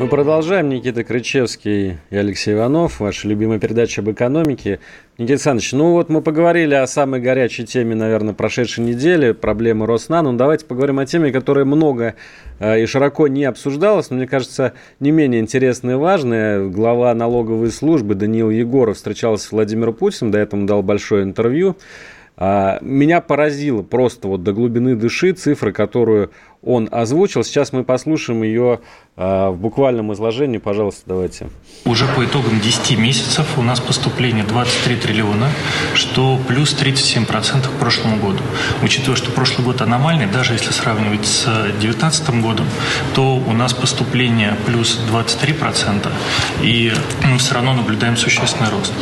Мы 0.00 0.08
продолжаем. 0.08 0.70
Никита 0.70 1.04
Крычевский 1.04 1.98
и 2.08 2.16
Алексей 2.16 2.54
Иванов. 2.54 3.00
Ваша 3.00 3.28
любимая 3.28 3.58
передача 3.58 4.00
об 4.00 4.10
экономике. 4.10 4.80
Никита 5.18 5.34
Александрович, 5.34 5.72
ну 5.72 5.92
вот 5.92 6.08
мы 6.08 6.22
поговорили 6.22 6.72
о 6.72 6.86
самой 6.86 7.20
горячей 7.20 7.66
теме, 7.66 7.94
наверное, 7.94 8.32
прошедшей 8.32 8.82
недели, 8.82 9.32
проблемы 9.32 9.84
Роснано. 9.84 10.32
Ну, 10.32 10.38
давайте 10.38 10.64
поговорим 10.64 11.00
о 11.00 11.04
теме, 11.04 11.30
которая 11.32 11.66
много 11.66 12.14
э, 12.60 12.82
и 12.82 12.86
широко 12.86 13.28
не 13.28 13.44
обсуждалась, 13.44 14.08
но, 14.08 14.16
мне 14.16 14.26
кажется, 14.26 14.72
не 15.00 15.10
менее 15.10 15.42
интересная 15.42 15.96
и 15.96 15.98
важная. 15.98 16.66
Глава 16.66 17.12
налоговой 17.12 17.70
службы 17.70 18.14
Даниил 18.14 18.48
Егоров 18.48 18.96
встречался 18.96 19.48
с 19.48 19.52
Владимиром 19.52 19.92
Путиным, 19.92 20.30
до 20.30 20.38
этого 20.38 20.64
дал 20.64 20.82
большое 20.82 21.24
интервью. 21.24 21.76
А, 22.42 22.78
меня 22.80 23.20
поразило 23.20 23.82
просто 23.82 24.26
вот 24.26 24.42
до 24.42 24.54
глубины 24.54 24.96
души 24.96 25.32
цифры, 25.32 25.72
которую 25.72 26.30
он 26.62 26.88
озвучил. 26.90 27.42
Сейчас 27.42 27.72
мы 27.72 27.84
послушаем 27.84 28.42
ее 28.42 28.80
а, 29.16 29.50
в 29.50 29.56
буквальном 29.56 30.12
изложении. 30.12 30.58
Пожалуйста, 30.58 31.02
давайте. 31.06 31.48
Уже 31.86 32.06
по 32.06 32.24
итогам 32.24 32.60
10 32.60 32.98
месяцев 32.98 33.46
у 33.56 33.62
нас 33.62 33.80
поступление 33.80 34.44
23 34.44 34.96
триллиона, 34.96 35.48
что 35.94 36.38
плюс 36.46 36.74
37% 36.74 37.66
к 37.66 37.78
прошлому 37.78 38.18
году. 38.18 38.42
Учитывая, 38.82 39.16
что 39.16 39.30
прошлый 39.30 39.64
год 39.64 39.80
аномальный, 39.80 40.26
даже 40.26 40.52
если 40.52 40.70
сравнивать 40.72 41.24
с 41.24 41.44
2019 41.44 42.42
годом, 42.42 42.66
то 43.14 43.36
у 43.36 43.52
нас 43.52 43.72
поступление 43.72 44.56
плюс 44.66 45.00
23%, 45.10 46.10
и 46.62 46.92
мы 47.24 47.38
все 47.38 47.54
равно 47.54 47.72
наблюдаем 47.72 48.16
существенный 48.18 48.70
рост. 48.70 48.92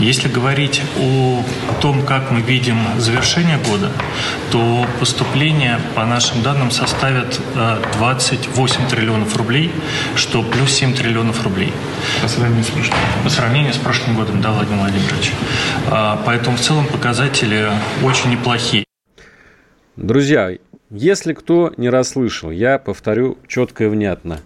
Если 0.00 0.28
говорить 0.28 0.82
о 0.98 1.44
том, 1.80 2.02
как 2.02 2.32
мы 2.32 2.40
видим 2.40 2.78
завершение 2.98 3.58
года, 3.58 3.92
то 4.50 4.86
поступление, 4.98 5.78
по 5.94 6.04
нашим 6.04 6.42
данным, 6.42 6.70
составляет 6.70 6.95
составят 6.96 7.40
28 7.98 8.80
э, 8.80 8.90
триллионов 8.90 9.36
рублей, 9.36 9.70
что 10.14 10.42
плюс 10.42 10.72
7 10.72 10.94
триллионов 10.94 11.44
рублей. 11.44 11.72
По 12.22 12.28
сравнению 12.28 12.64
с 12.64 12.70
прошлым 12.70 12.98
По 13.22 13.30
сравнению 13.30 13.74
с 13.74 13.76
прошлым 13.76 14.16
годом, 14.16 14.40
да, 14.40 14.52
Владимир 14.52 14.78
Владимирович. 14.80 15.32
А, 15.90 16.22
поэтому 16.24 16.56
в 16.56 16.60
целом 16.60 16.86
показатели 16.86 17.68
очень 18.02 18.30
неплохие. 18.30 18.84
Друзья, 19.96 20.56
если 20.90 21.34
кто 21.34 21.72
не 21.76 21.90
расслышал, 21.90 22.50
я 22.50 22.78
повторю 22.78 23.36
четко 23.46 23.84
и 23.84 23.88
внятно. 23.88 24.40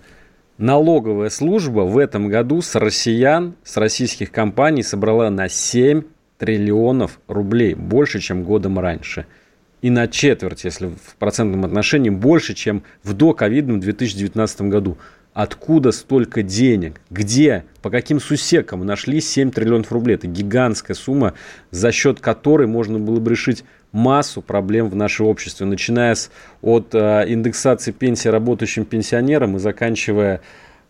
Налоговая 0.58 1.30
служба 1.30 1.82
в 1.82 1.98
этом 1.98 2.28
году 2.28 2.62
с 2.62 2.74
россиян, 2.74 3.54
с 3.62 3.76
российских 3.76 4.32
компаний 4.32 4.82
собрала 4.82 5.30
на 5.30 5.48
7 5.48 6.02
триллионов 6.38 7.20
рублей, 7.28 7.74
больше, 7.74 8.18
чем 8.18 8.42
годом 8.42 8.80
раньше– 8.80 9.26
и 9.82 9.90
на 9.90 10.08
четверть, 10.08 10.64
если 10.64 10.88
в 10.88 11.16
процентном 11.18 11.64
отношении, 11.64 12.10
больше, 12.10 12.54
чем 12.54 12.82
в 13.02 13.14
доковидном 13.14 13.80
2019 13.80 14.62
году. 14.62 14.98
Откуда 15.32 15.92
столько 15.92 16.42
денег? 16.42 17.00
Где? 17.08 17.64
По 17.82 17.90
каким 17.90 18.20
сусекам 18.20 18.84
нашли 18.84 19.20
7 19.20 19.52
триллионов 19.52 19.92
рублей? 19.92 20.16
Это 20.16 20.26
гигантская 20.26 20.96
сумма, 20.96 21.34
за 21.70 21.92
счет 21.92 22.20
которой 22.20 22.66
можно 22.66 22.98
было 22.98 23.20
бы 23.20 23.30
решить 23.30 23.64
массу 23.92 24.42
проблем 24.42 24.88
в 24.88 24.96
нашем 24.96 25.26
обществе, 25.26 25.66
начиная 25.66 26.14
с, 26.14 26.30
от 26.62 26.94
э, 26.94 27.24
индексации 27.28 27.92
пенсии 27.92 28.28
работающим 28.28 28.84
пенсионерам 28.84 29.56
и 29.56 29.60
заканчивая 29.60 30.40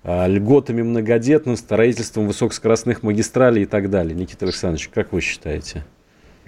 э, 0.04 0.28
льготами 0.28 0.82
многодетным, 0.82 1.56
строительством 1.56 2.26
высокоскоростных 2.26 3.02
магистралей 3.02 3.64
и 3.64 3.66
так 3.66 3.90
далее. 3.90 4.14
Никита 4.14 4.46
Александрович, 4.46 4.88
как 4.88 5.12
вы 5.12 5.20
считаете? 5.20 5.84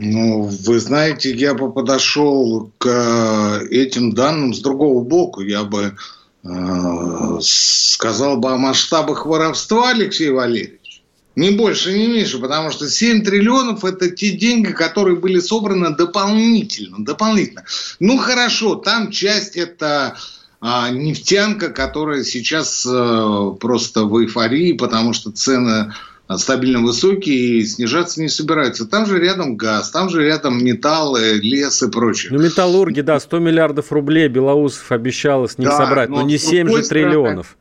Ну, 0.04 0.42
вы 0.42 0.80
знаете, 0.80 1.32
я 1.32 1.54
бы 1.54 1.72
подошел 1.72 2.72
к 2.78 2.86
э, 2.88 3.68
этим 3.70 4.12
данным 4.12 4.52
с 4.52 4.58
другого 4.58 5.04
боку. 5.04 5.42
Я 5.42 5.62
бы 5.62 5.94
э, 6.42 7.38
сказал 7.40 8.38
бы 8.38 8.50
о 8.50 8.56
масштабах 8.56 9.26
воровства, 9.26 9.90
Алексей 9.90 10.30
Валерьевич. 10.30 11.04
Не 11.36 11.50
больше, 11.50 11.96
не 11.96 12.08
меньше, 12.08 12.40
потому 12.40 12.72
что 12.72 12.90
7 12.90 13.22
триллионов– 13.22 13.84
это 13.84 14.10
те 14.10 14.32
деньги, 14.32 14.72
которые 14.72 15.16
были 15.16 15.38
собраны 15.38 15.94
дополнительно. 15.94 17.04
дополнительно. 17.04 17.64
Ну, 18.00 18.18
хорошо, 18.18 18.74
там 18.74 19.12
часть– 19.12 19.56
это 19.56 20.16
а, 20.60 20.90
нефтянка, 20.90 21.70
которая 21.70 22.24
сейчас 22.24 22.84
э, 22.84 23.52
просто 23.60 24.04
в 24.04 24.20
эйфории, 24.20 24.72
потому 24.72 25.12
что 25.12 25.30
цены 25.30 25.92
стабильно 26.38 26.80
высокие 26.80 27.58
и 27.58 27.64
снижаться 27.64 28.20
не 28.20 28.28
собираются. 28.28 28.86
Там 28.86 29.06
же 29.06 29.18
рядом 29.18 29.56
газ, 29.56 29.90
там 29.90 30.08
же 30.08 30.24
рядом 30.24 30.64
металлы, 30.64 31.40
лес 31.42 31.82
и 31.82 31.90
прочее. 31.90 32.32
Ну, 32.32 32.42
металлурги, 32.42 33.00
да, 33.00 33.18
100 33.18 33.38
миллиардов 33.38 33.92
рублей 33.92 34.28
Белоусов 34.28 34.90
обещал 34.92 35.48
с 35.48 35.58
них 35.58 35.68
да, 35.68 35.76
собрать, 35.76 36.08
но, 36.08 36.16
но 36.16 36.22
не 36.22 36.38
7 36.38 36.68
же 36.70 36.82
триллионов. 36.82 37.56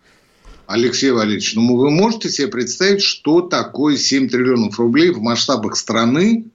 Алексей 0.68 1.12
Валерьевич, 1.12 1.56
ну 1.56 1.76
вы 1.76 1.90
можете 1.90 2.30
себе 2.30 2.48
представить, 2.48 3.02
что 3.02 3.42
такое 3.42 3.98
7 3.98 4.30
триллионов 4.30 4.80
рублей 4.80 5.12
в 5.12 5.20
масштабах 5.20 5.76
страны 5.76 6.46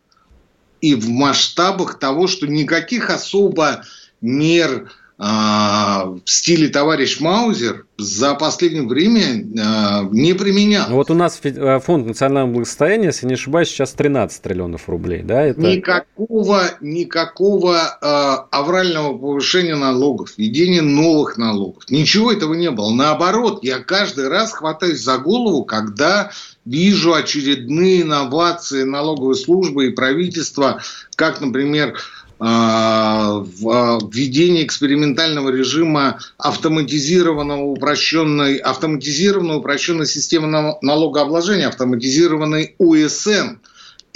и 0.80 0.94
в 0.94 1.08
масштабах 1.10 1.98
того, 1.98 2.26
что 2.26 2.46
никаких 2.46 3.10
особо 3.10 3.82
мер 4.20 4.90
в 5.18 6.20
стиле 6.26 6.68
товарищ 6.68 7.20
Маузер 7.20 7.86
за 7.96 8.34
последнее 8.34 8.86
время 8.86 9.46
а, 9.58 10.06
не 10.12 10.34
применял. 10.34 10.90
Вот 10.90 11.10
у 11.10 11.14
нас 11.14 11.40
э, 11.42 11.80
фонд 11.80 12.06
национального 12.06 12.52
благосостояния, 12.52 13.06
если 13.06 13.26
не 13.26 13.34
ошибаюсь, 13.34 13.68
сейчас 13.68 13.92
13 13.92 14.42
триллионов 14.42 14.88
рублей, 14.88 15.22
да? 15.22 15.42
Это... 15.42 15.60
Никакого, 15.62 16.64
никакого 16.82 17.78
э, 17.78 18.46
аврального 18.50 19.16
повышения 19.16 19.76
налогов, 19.76 20.34
введения 20.36 20.82
новых 20.82 21.38
налогов. 21.38 21.84
Ничего 21.88 22.30
этого 22.30 22.52
не 22.52 22.70
было. 22.70 22.92
Наоборот, 22.92 23.60
я 23.62 23.78
каждый 23.78 24.28
раз 24.28 24.52
хватаюсь 24.52 25.00
за 25.00 25.16
голову, 25.16 25.64
когда 25.64 26.30
вижу 26.66 27.14
очередные 27.14 28.02
инновации 28.02 28.82
налоговой 28.82 29.36
службы 29.36 29.86
и 29.86 29.90
правительства, 29.90 30.82
как, 31.14 31.40
например, 31.40 31.94
а, 31.94 31.94
а, 31.94 32.15
введение 32.38 34.64
экспериментального 34.64 35.48
режима 35.48 36.18
автоматизированного 36.36 37.62
упрощенной, 37.62 38.56
автоматизированной 38.56 39.56
упрощенной 39.56 40.06
системы 40.06 40.76
налогообложения, 40.82 41.68
автоматизированной 41.68 42.74
УСН, 42.78 43.56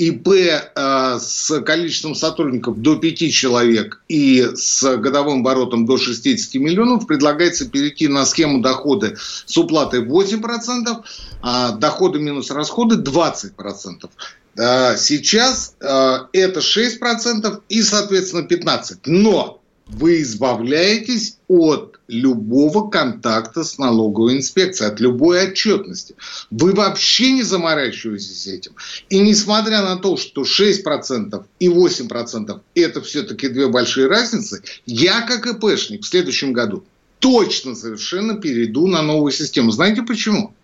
ИП 0.01 0.29
э, 0.29 1.19
с 1.21 1.61
количеством 1.61 2.15
сотрудников 2.15 2.81
до 2.81 2.97
5 2.97 3.31
человек 3.31 4.03
и 4.09 4.49
с 4.55 4.97
годовым 4.97 5.41
оборотом 5.41 5.85
до 5.85 5.99
60 5.99 6.55
миллионов 6.55 7.07
предлагается 7.07 7.69
перейти 7.69 8.09
на 8.09 8.25
схему 8.25 8.63
дохода 8.63 9.17
с 9.45 9.59
уплатой 9.59 10.03
8%, 10.03 11.05
а 11.43 11.73
доходы 11.73 12.19
минус 12.19 12.51
расходы 12.51 12.97
20%. 12.97 14.09
Сейчас 14.57 15.77
э, 15.81 16.19
это 16.33 16.61
6% 16.61 17.63
и, 17.69 17.83
соответственно, 17.83 18.47
15%. 18.47 18.99
Но 19.07 19.61
вы 19.87 20.23
избавляетесь 20.23 21.39
от 21.49 21.99
любого 22.09 22.89
контакта 22.89 23.65
с 23.65 23.79
налоговой 23.79 24.37
инспекцией, 24.37 24.91
от 24.91 25.01
любой 25.01 25.43
отчетности. 25.49 26.15
Вы 26.51 26.73
вообще 26.73 27.33
не 27.33 27.43
заморачиваетесь 27.43 28.47
этим. 28.47 28.73
И 29.09 29.21
несмотря 29.21 29.83
на 29.83 29.97
то, 29.97 30.17
что 30.17 30.43
6% 30.43 31.45
и 31.59 31.69
8% 31.69 32.61
это 32.75 33.01
все-таки 33.03 33.49
две 33.49 33.69
большие 33.69 34.07
разницы, 34.07 34.63
я 34.87 35.23
как 35.23 35.47
ИПшник 35.47 36.03
в 36.05 36.09
следующем 36.09 36.53
году 36.53 36.85
точно 37.19 37.75
совершенно 37.75 38.35
перейду 38.35 38.87
на 38.87 39.03
новую 39.03 39.33
систему. 39.33 39.71
Знаете 39.71 40.03
почему? 40.03 40.55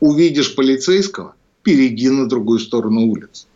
Увидишь 0.00 0.54
полицейского– 0.54 1.34
перейди 1.64 2.10
на 2.10 2.28
другую 2.28 2.60
сторону 2.60 3.06
улицы. 3.06 3.46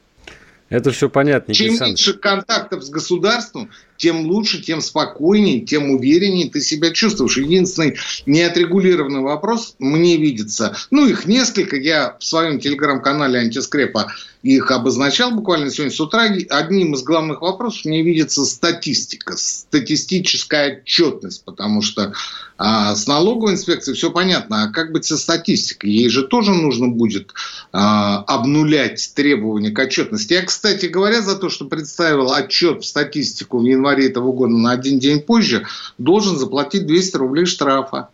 Это 0.68 0.90
все 0.90 1.08
понятно. 1.08 1.54
Чем 1.54 1.74
меньше 1.74 2.14
контактов 2.14 2.82
с 2.82 2.90
государством, 2.90 3.70
тем 3.99 4.26
лучше, 4.26 4.62
тем 4.62 4.81
спокойнее, 4.81 5.61
тем 5.61 5.90
увереннее 5.90 6.49
ты 6.49 6.61
себя 6.61 6.90
чувствуешь. 6.90 7.37
Единственный 7.37 7.97
неотрегулированный 8.25 9.21
вопрос 9.21 9.75
мне 9.78 10.17
видится, 10.17 10.76
ну 10.90 11.07
их 11.07 11.26
несколько, 11.26 11.76
я 11.76 12.17
в 12.19 12.25
своем 12.25 12.61
телеграм-канале 12.61 13.40
антискрепа 13.40 14.11
их 14.43 14.71
обозначал 14.71 15.33
буквально 15.33 15.71
сегодня 15.71 15.95
с 15.95 16.00
утра. 16.00 16.28
Одним 16.50 16.95
из 16.95 17.02
главных 17.02 17.43
вопросов 17.43 17.85
мне 17.85 18.02
видится 18.02 18.45
статистика, 18.45 19.37
статистическая 19.37 20.78
отчетность, 20.78 21.45
потому 21.45 21.83
что 21.83 22.12
а, 22.57 22.95
с 22.95 23.07
налоговой 23.07 23.52
инспекцией 23.52 23.97
все 23.97 24.11
понятно, 24.11 24.64
а 24.64 24.69
как 24.69 24.93
быть 24.93 25.05
со 25.05 25.17
статистикой? 25.17 25.90
Ей 25.90 26.09
же 26.09 26.26
тоже 26.26 26.52
нужно 26.52 26.88
будет 26.88 27.33
а, 27.73 28.23
обнулять 28.25 29.12
требования 29.14 29.71
к 29.71 29.78
отчетности. 29.78 30.35
Я, 30.35 30.43
кстати 30.43 30.87
говоря, 30.87 31.21
за 31.21 31.37
то, 31.37 31.49
что 31.49 31.64
представил 31.64 32.33
отчет 32.33 32.83
в 32.83 32.87
статистику 32.87 33.59
в 33.59 33.64
январе 33.64 33.88
этого 33.97 34.33
года 34.33 34.54
на 34.54 34.73
один 34.73 34.99
день 34.99 35.21
позже, 35.21 35.66
должен 35.99 36.38
заплатить 36.38 36.87
200 36.87 37.16
рублей 37.16 37.47
штрафа. 37.47 38.09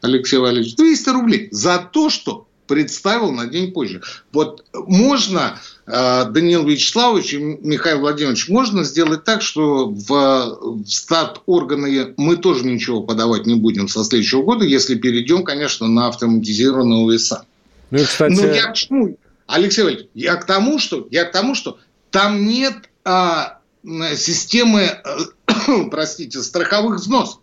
Алексей 0.00 0.38
Валерьевич, 0.38 0.74
200 0.76 1.08
рублей 1.10 1.48
за 1.52 1.78
то, 1.78 2.10
что 2.10 2.46
представил 2.66 3.32
на 3.32 3.46
день 3.46 3.72
позже. 3.72 4.02
Вот 4.32 4.64
можно, 4.72 5.58
э, 5.86 6.24
Даниил 6.30 6.64
Вячеславович 6.66 7.34
и 7.34 7.38
Михаил 7.38 8.00
Владимирович, 8.00 8.48
можно 8.48 8.82
сделать 8.84 9.24
так, 9.24 9.42
что 9.42 9.88
в 9.88 10.84
стат 10.86 11.40
органы 11.46 12.14
мы 12.16 12.36
тоже 12.36 12.64
ничего 12.64 13.02
подавать 13.02 13.46
не 13.46 13.56
будем 13.56 13.88
со 13.88 14.04
следующего 14.04 14.42
года, 14.42 14.64
если 14.64 14.94
перейдем, 14.94 15.44
конечно, 15.44 15.86
на 15.86 16.08
автоматизированные 16.08 17.04
УСА. 17.04 17.44
Ну, 17.90 17.98
кстати... 17.98 18.32
Но 18.32 18.46
я 18.46 18.68
к 18.68 18.74
чему? 18.74 19.16
Алексей 19.46 19.82
Валерьевич, 19.82 20.08
я 20.14 20.36
к 20.36 20.46
тому, 20.46 20.78
что, 20.78 21.06
я 21.10 21.24
к 21.24 21.32
тому, 21.32 21.54
что 21.54 21.78
там 22.10 22.46
нет 22.46 22.74
а, 23.04 23.58
системы, 23.84 25.02
простите, 25.90 26.42
страховых 26.42 27.00
взносов. 27.00 27.40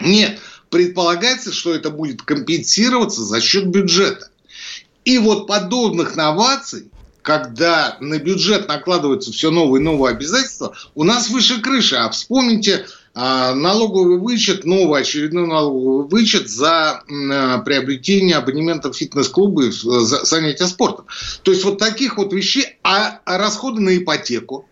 Нет 0.00 0.40
предполагается, 0.74 1.52
что 1.52 1.72
это 1.72 1.90
будет 1.90 2.22
компенсироваться 2.22 3.22
за 3.22 3.40
счет 3.40 3.68
бюджета. 3.68 4.30
И 5.04 5.18
вот 5.18 5.46
подобных 5.46 6.16
новаций, 6.16 6.90
когда 7.22 7.96
на 8.00 8.18
бюджет 8.18 8.66
накладываются 8.66 9.30
все 9.30 9.52
новые 9.52 9.80
и 9.80 9.84
новые 9.84 10.10
обязательства, 10.10 10.74
у 10.96 11.04
нас 11.04 11.30
выше 11.30 11.60
крыши. 11.60 11.94
А 11.94 12.10
вспомните 12.10 12.86
а, 13.14 13.54
налоговый 13.54 14.18
вычет, 14.18 14.64
новый 14.64 15.02
очередной 15.02 15.46
налоговый 15.46 16.08
вычет 16.08 16.50
за 16.50 17.04
а, 17.04 17.58
приобретение 17.58 18.34
абонементов 18.34 18.96
фитнес-клуба 18.96 19.66
и 19.66 19.70
за 19.70 20.24
занятия 20.24 20.66
спортом. 20.66 21.06
То 21.44 21.52
есть 21.52 21.62
вот 21.62 21.78
таких 21.78 22.16
вот 22.16 22.32
вещей, 22.32 22.78
а, 22.82 23.20
а 23.24 23.38
расходы 23.38 23.80
на 23.80 23.96
ипотеку, 23.96 24.68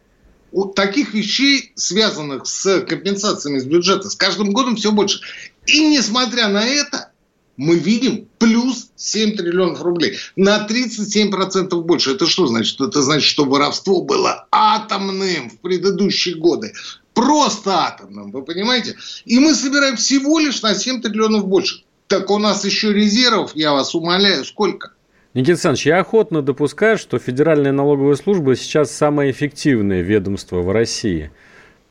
вот 0.52 0.74
таких 0.74 1.14
вещей, 1.14 1.72
связанных 1.74 2.46
с 2.46 2.80
компенсациями 2.82 3.58
с 3.58 3.64
бюджета, 3.64 4.10
с 4.10 4.14
каждым 4.14 4.52
годом 4.52 4.76
все 4.76 4.92
больше. 4.92 5.20
И 5.66 5.88
несмотря 5.88 6.48
на 6.48 6.64
это, 6.64 7.12
мы 7.56 7.76
видим 7.76 8.28
плюс 8.38 8.90
7 8.96 9.36
триллионов 9.36 9.82
рублей. 9.82 10.16
На 10.36 10.66
37% 10.66 11.74
больше. 11.82 12.12
Это 12.12 12.26
что 12.26 12.46
значит? 12.46 12.80
Это 12.80 13.02
значит, 13.02 13.28
что 13.28 13.44
воровство 13.44 14.02
было 14.02 14.46
атомным 14.50 15.50
в 15.50 15.58
предыдущие 15.58 16.36
годы. 16.36 16.72
Просто 17.14 17.86
атомным, 17.86 18.30
вы 18.30 18.42
понимаете? 18.42 18.96
И 19.26 19.38
мы 19.38 19.54
собираем 19.54 19.96
всего 19.96 20.38
лишь 20.38 20.62
на 20.62 20.74
7 20.74 21.02
триллионов 21.02 21.46
больше. 21.46 21.84
Так 22.06 22.30
у 22.30 22.38
нас 22.38 22.64
еще 22.64 22.92
резервов, 22.92 23.52
я 23.54 23.72
вас 23.72 23.94
умоляю, 23.94 24.44
сколько? 24.44 24.92
Никита 25.34 25.52
Александрович, 25.52 25.86
я 25.86 25.98
охотно 26.00 26.42
допускаю, 26.42 26.98
что 26.98 27.18
Федеральная 27.18 27.72
налоговая 27.72 28.16
служба 28.16 28.54
сейчас 28.56 28.90
самое 28.90 29.30
эффективное 29.30 30.02
ведомство 30.02 30.60
в 30.60 30.70
России– 30.70 31.30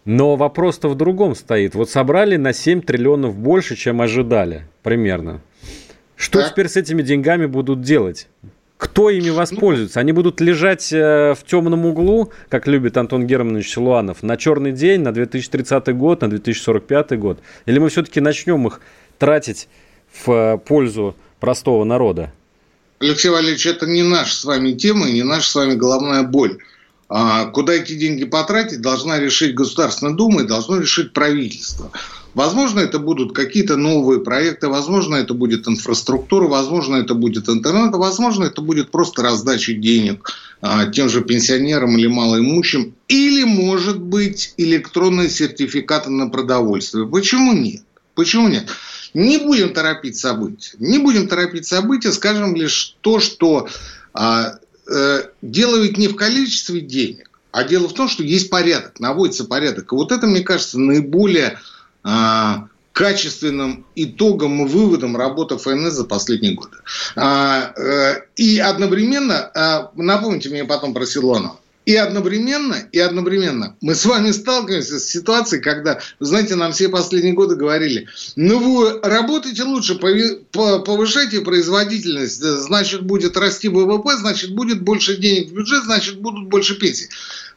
но 0.05 0.35
вопрос-то 0.35 0.89
в 0.89 0.95
другом 0.95 1.35
стоит. 1.35 1.75
Вот 1.75 1.89
собрали 1.89 2.35
на 2.35 2.53
7 2.53 2.81
триллионов 2.81 3.37
больше, 3.37 3.75
чем 3.75 4.01
ожидали, 4.01 4.63
примерно. 4.83 5.41
Что 6.15 6.41
так. 6.41 6.51
теперь 6.51 6.67
с 6.69 6.77
этими 6.77 7.01
деньгами 7.01 7.45
будут 7.45 7.81
делать? 7.81 8.27
Кто 8.77 9.11
ими 9.11 9.29
воспользуется? 9.29 9.99
Они 9.99 10.11
будут 10.11 10.41
лежать 10.41 10.91
э, 10.91 11.35
в 11.35 11.43
темном 11.45 11.85
углу, 11.85 12.31
как 12.49 12.65
любит 12.65 12.97
Антон 12.97 13.27
Германович 13.27 13.73
Силуанов, 13.73 14.23
на 14.23 14.37
черный 14.37 14.71
день, 14.71 15.01
на 15.01 15.11
2030 15.11 15.95
год, 15.95 16.21
на 16.21 16.29
2045 16.29 17.19
год? 17.19 17.39
Или 17.67 17.77
мы 17.77 17.89
все-таки 17.89 18.19
начнем 18.21 18.65
их 18.65 18.81
тратить 19.19 19.67
в 20.25 20.31
э, 20.31 20.57
пользу 20.57 21.15
простого 21.39 21.83
народа? 21.83 22.31
Алексей 23.01 23.29
Валерьевич, 23.29 23.65
это 23.65 23.87
не 23.87 24.03
наша 24.03 24.35
с 24.35 24.45
вами 24.45 24.73
тема 24.73 25.09
не 25.09 25.23
наша 25.23 25.49
с 25.49 25.55
вами 25.55 25.73
головная 25.73 26.21
боль. 26.21 26.59
А 27.09 27.45
куда 27.47 27.73
эти 27.73 27.93
деньги 27.93 28.23
потратить, 28.23 28.79
должна 28.79 29.19
решить 29.19 29.55
Государственная 29.55 30.13
Дума 30.13 30.43
и 30.43 30.47
должно 30.47 30.77
решить 30.77 31.11
правительство. 31.11 31.91
Возможно, 32.35 32.79
это 32.79 32.99
будут 32.99 33.33
какие-то 33.33 33.75
новые 33.75 34.21
проекты, 34.21 34.69
возможно, 34.69 35.15
это 35.15 35.33
будет 35.33 35.67
инфраструктура, 35.67 36.47
возможно, 36.47 36.95
это 36.95 37.13
будет 37.13 37.49
интернет, 37.49 37.93
возможно, 37.93 38.45
это 38.45 38.61
будет 38.61 38.91
просто 38.91 39.23
раздача 39.23 39.73
денег 39.73 40.29
а, 40.61 40.85
тем 40.85 41.09
же 41.09 41.21
пенсионерам 41.21 41.97
или 41.97 42.07
малоимущим, 42.07 42.93
или, 43.09 43.43
может 43.43 43.99
быть, 43.99 44.53
электронные 44.55 45.29
сертификаты 45.29 46.09
на 46.09 46.29
продовольствие. 46.29 47.05
Почему 47.05 47.51
нет? 47.51 47.81
Почему 48.15 48.47
нет? 48.47 48.69
Не 49.13 49.37
будем 49.37 49.73
торопить 49.73 50.17
события. 50.17 50.75
Не 50.79 50.99
будем 50.99 51.27
торопить 51.27 51.65
события, 51.65 52.11
скажем 52.11 52.55
лишь 52.55 52.95
то, 53.01 53.19
что 53.19 53.67
а, 54.13 54.59
Э, 54.91 55.23
дело 55.41 55.87
не 55.87 56.07
в 56.07 56.15
количестве 56.15 56.81
денег, 56.81 57.29
а 57.51 57.63
дело 57.63 57.87
в 57.87 57.93
том, 57.93 58.09
что 58.09 58.23
есть 58.23 58.49
порядок, 58.49 58.99
наводится 58.99 59.45
порядок. 59.45 59.91
И 59.91 59.95
вот 59.95 60.11
это, 60.11 60.27
мне 60.27 60.41
кажется, 60.41 60.79
наиболее 60.79 61.59
а, 62.03 62.67
качественным 62.91 63.85
итогом 63.95 64.65
и 64.65 64.67
выводом 64.67 65.15
работы 65.15 65.57
ФНС 65.57 65.93
за 65.93 66.03
последние 66.03 66.55
годы. 66.55 66.77
А, 67.15 67.73
э, 67.77 68.23
и 68.35 68.59
одновременно, 68.59 69.49
а, 69.55 69.91
напомните 69.95 70.49
мне 70.49 70.65
потом 70.65 70.93
про 70.93 71.05
Силуанова, 71.05 71.59
и 71.91 71.95
одновременно, 71.97 72.77
и 72.93 72.99
одновременно 72.99 73.75
мы 73.81 73.95
с 73.95 74.05
вами 74.05 74.31
сталкиваемся 74.31 74.97
с 74.97 75.09
ситуацией, 75.09 75.61
когда, 75.61 75.99
знаете, 76.21 76.55
нам 76.55 76.71
все 76.71 76.87
последние 76.87 77.33
годы 77.33 77.57
говорили, 77.57 78.07
ну 78.37 78.59
вы 78.59 79.01
работаете 79.01 79.63
лучше, 79.63 79.95
повышайте 79.95 81.41
производительность, 81.41 82.41
значит 82.41 83.01
будет 83.01 83.35
расти 83.35 83.67
ВВП, 83.67 84.15
значит 84.15 84.55
будет 84.55 84.81
больше 84.81 85.17
денег 85.17 85.49
в 85.49 85.53
бюджет, 85.53 85.83
значит 85.83 86.21
будут 86.21 86.47
больше 86.47 86.79
пенсий. 86.79 87.09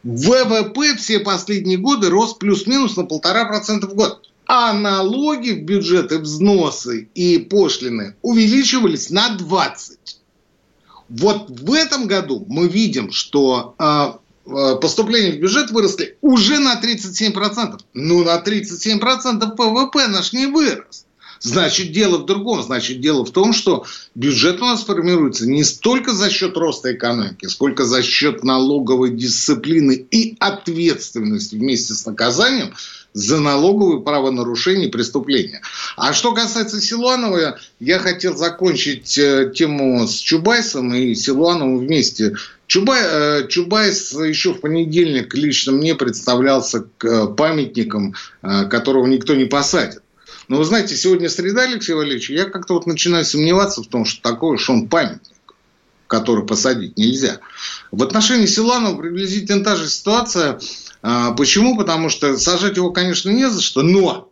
ВВП 0.02 0.96
все 0.96 1.20
последние 1.20 1.78
годы 1.78 2.10
рос 2.10 2.34
плюс-минус 2.34 2.96
на 2.96 3.04
полтора 3.04 3.44
процента 3.44 3.86
в 3.86 3.94
год. 3.94 4.28
а 4.46 4.72
налоги 4.72 5.52
в 5.52 5.62
бюджеты, 5.62 6.18
взносы 6.18 7.08
и 7.14 7.38
пошлины 7.38 8.16
увеличивались 8.20 9.10
на 9.10 9.36
20. 9.36 10.18
Вот 11.08 11.48
в 11.48 11.72
этом 11.72 12.06
году 12.06 12.44
мы 12.48 12.66
видим, 12.66 13.12
что 13.12 13.74
э, 13.78 14.23
поступления 14.44 15.32
в 15.32 15.40
бюджет 15.40 15.70
выросли 15.70 16.16
уже 16.20 16.58
на 16.58 16.80
37%. 16.80 17.80
Ну, 17.94 18.24
на 18.24 18.42
37% 18.42 19.56
ВВП 19.56 20.08
наш 20.08 20.32
не 20.32 20.46
вырос. 20.46 21.06
Значит, 21.40 21.92
дело 21.92 22.18
в 22.18 22.24
другом. 22.24 22.62
Значит, 22.62 23.00
дело 23.00 23.24
в 23.24 23.30
том, 23.30 23.52
что 23.52 23.84
бюджет 24.14 24.62
у 24.62 24.64
нас 24.64 24.82
формируется 24.82 25.46
не 25.46 25.62
столько 25.62 26.12
за 26.12 26.30
счет 26.30 26.56
роста 26.56 26.94
экономики, 26.94 27.46
сколько 27.46 27.84
за 27.84 28.02
счет 28.02 28.44
налоговой 28.44 29.10
дисциплины 29.10 30.06
и 30.10 30.36
ответственности 30.40 31.56
вместе 31.56 31.92
с 31.92 32.06
наказанием 32.06 32.74
за 33.14 33.38
налоговые 33.38 34.02
правонарушения 34.02 34.88
и 34.88 34.90
преступления. 34.90 35.62
А 35.96 36.12
что 36.12 36.34
касается 36.34 36.80
Силуанова, 36.80 37.58
я 37.78 37.98
хотел 38.00 38.36
закончить 38.36 39.16
э, 39.16 39.52
тему 39.54 40.06
с 40.06 40.16
Чубайсом 40.16 40.92
и 40.92 41.14
Силуановым 41.14 41.78
вместе. 41.78 42.34
Чубай, 42.66 43.00
э, 43.04 43.46
Чубайс 43.48 44.12
еще 44.12 44.52
в 44.52 44.60
понедельник 44.60 45.32
лично 45.34 45.72
мне 45.72 45.94
представлялся 45.94 46.86
э, 47.04 47.26
памятником, 47.28 48.14
которого 48.42 49.06
никто 49.06 49.34
не 49.34 49.44
посадит. 49.44 50.02
Но 50.48 50.58
вы 50.58 50.64
знаете, 50.64 50.96
сегодня 50.96 51.30
среда, 51.30 51.62
Алексей 51.62 51.94
Валерьевич, 51.94 52.30
я 52.30 52.44
как-то 52.44 52.74
вот 52.74 52.86
начинаю 52.86 53.24
сомневаться 53.24 53.82
в 53.82 53.86
том, 53.86 54.04
что 54.04 54.20
такой 54.22 54.56
уж 54.56 54.68
он 54.68 54.88
памятник 54.88 55.34
который 56.06 56.46
посадить 56.46 56.96
нельзя. 56.96 57.40
В 57.90 58.02
отношении 58.02 58.46
Силанова 58.46 58.96
приблизительно 58.96 59.64
та 59.64 59.74
же 59.74 59.88
ситуация. 59.88 60.60
А, 61.06 61.32
почему? 61.32 61.76
Потому 61.76 62.08
что 62.08 62.38
сажать 62.38 62.78
его, 62.78 62.90
конечно, 62.90 63.28
не 63.28 63.50
за 63.50 63.60
что, 63.60 63.82
но 63.82 64.30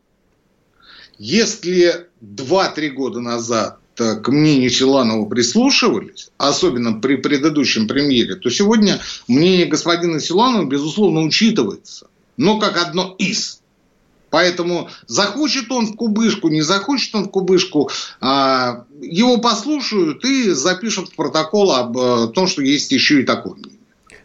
если 1.19 2.09
2-3 2.23 2.89
года 2.89 3.21
назад 3.21 3.79
э, 3.99 4.17
к 4.17 4.29
мнению 4.29 4.71
Силанова 4.71 5.29
прислушивались, 5.29 6.31
особенно 6.39 6.95
при 6.95 7.17
предыдущем 7.17 7.87
премьере, 7.87 8.37
то 8.37 8.49
сегодня 8.49 9.01
мнение 9.29 9.67
господина 9.67 10.19
Силанова, 10.19 10.65
безусловно, 10.65 11.21
учитывается. 11.21 12.09
Но 12.39 12.59
как 12.59 12.79
одно 12.79 13.15
из– 13.19 13.59
Поэтому 14.31 14.89
захочет 15.07 15.71
он 15.71 15.89
в 15.89 15.95
кубышку, 15.95 16.49
не 16.49 16.63
захочет 16.63 17.15
он 17.15 17.25
в 17.25 17.31
кубышку, 17.31 17.91
а, 18.19 18.87
его 19.03 19.37
послушают 19.37 20.25
и 20.25 20.53
запишут 20.53 21.11
в 21.11 21.17
протокол 21.17 21.73
об 21.73 21.99
э, 21.99 22.29
том, 22.29 22.47
что 22.47 22.63
есть 22.63 22.93
еще 22.93 23.21
и 23.21 23.25
такой 23.25 23.59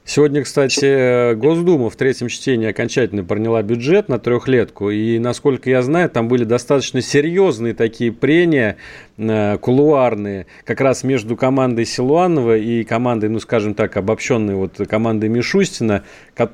Сегодня, 0.10 0.42
кстати, 0.42 1.34
Госдума 1.34 1.90
в 1.90 1.98
третьем 1.98 2.30
чтении 2.30 2.70
окончательно 2.70 3.26
приняла 3.26 3.62
бюджет 3.62 4.08
на 4.08 4.20
трехлетку, 4.20 4.90
и, 4.90 5.20
насколько 5.20 5.70
я 5.70 5.82
знаю, 5.82 6.10
там 6.10 6.30
были 6.30 6.46
достаточно 6.46 7.02
серьезные 7.02 7.74
такие 7.74 8.14
прения, 8.14 8.78
э, 9.18 9.58
кулуарные, 9.58 10.46
как 10.64 10.80
раз 10.80 11.04
между 11.04 11.36
командой 11.36 11.84
Силуанова 11.84 12.56
и 12.56 12.86
командой, 12.86 13.28
ну, 13.28 13.42
скажем 13.42 13.74
так, 13.74 13.98
обобщенной 13.98 14.56
вот 14.56 14.78
командой 14.88 15.28
Мишустина. 15.28 16.06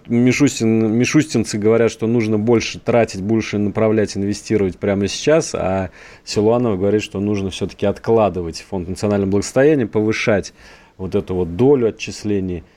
Мишустин, 0.08 0.92
Мишустинцы 0.92 1.60
говорят, 1.60 1.92
что 1.92 2.08
нужно 2.08 2.40
больше 2.40 2.80
тратить, 2.80 3.22
больше 3.22 3.60
направлять, 3.60 4.18
инвестировать 4.18 4.80
прямо 4.80 5.08
сейчас, 5.08 5.54
а 5.54 5.92
Силуанова 6.26 6.76
говорит, 6.76 7.04
что 7.04 7.20
нужно 7.20 7.52
все-таки 7.52 7.86
откладывать 7.86 8.66
фонд 8.68 8.90
национального 8.90 9.30
благосостояния, 9.30 9.86
повышать 9.86 10.56
вот 10.98 11.14
эту 11.14 11.36
вот 11.36 11.56
долю 11.56 11.90
отчислений– 11.90 12.64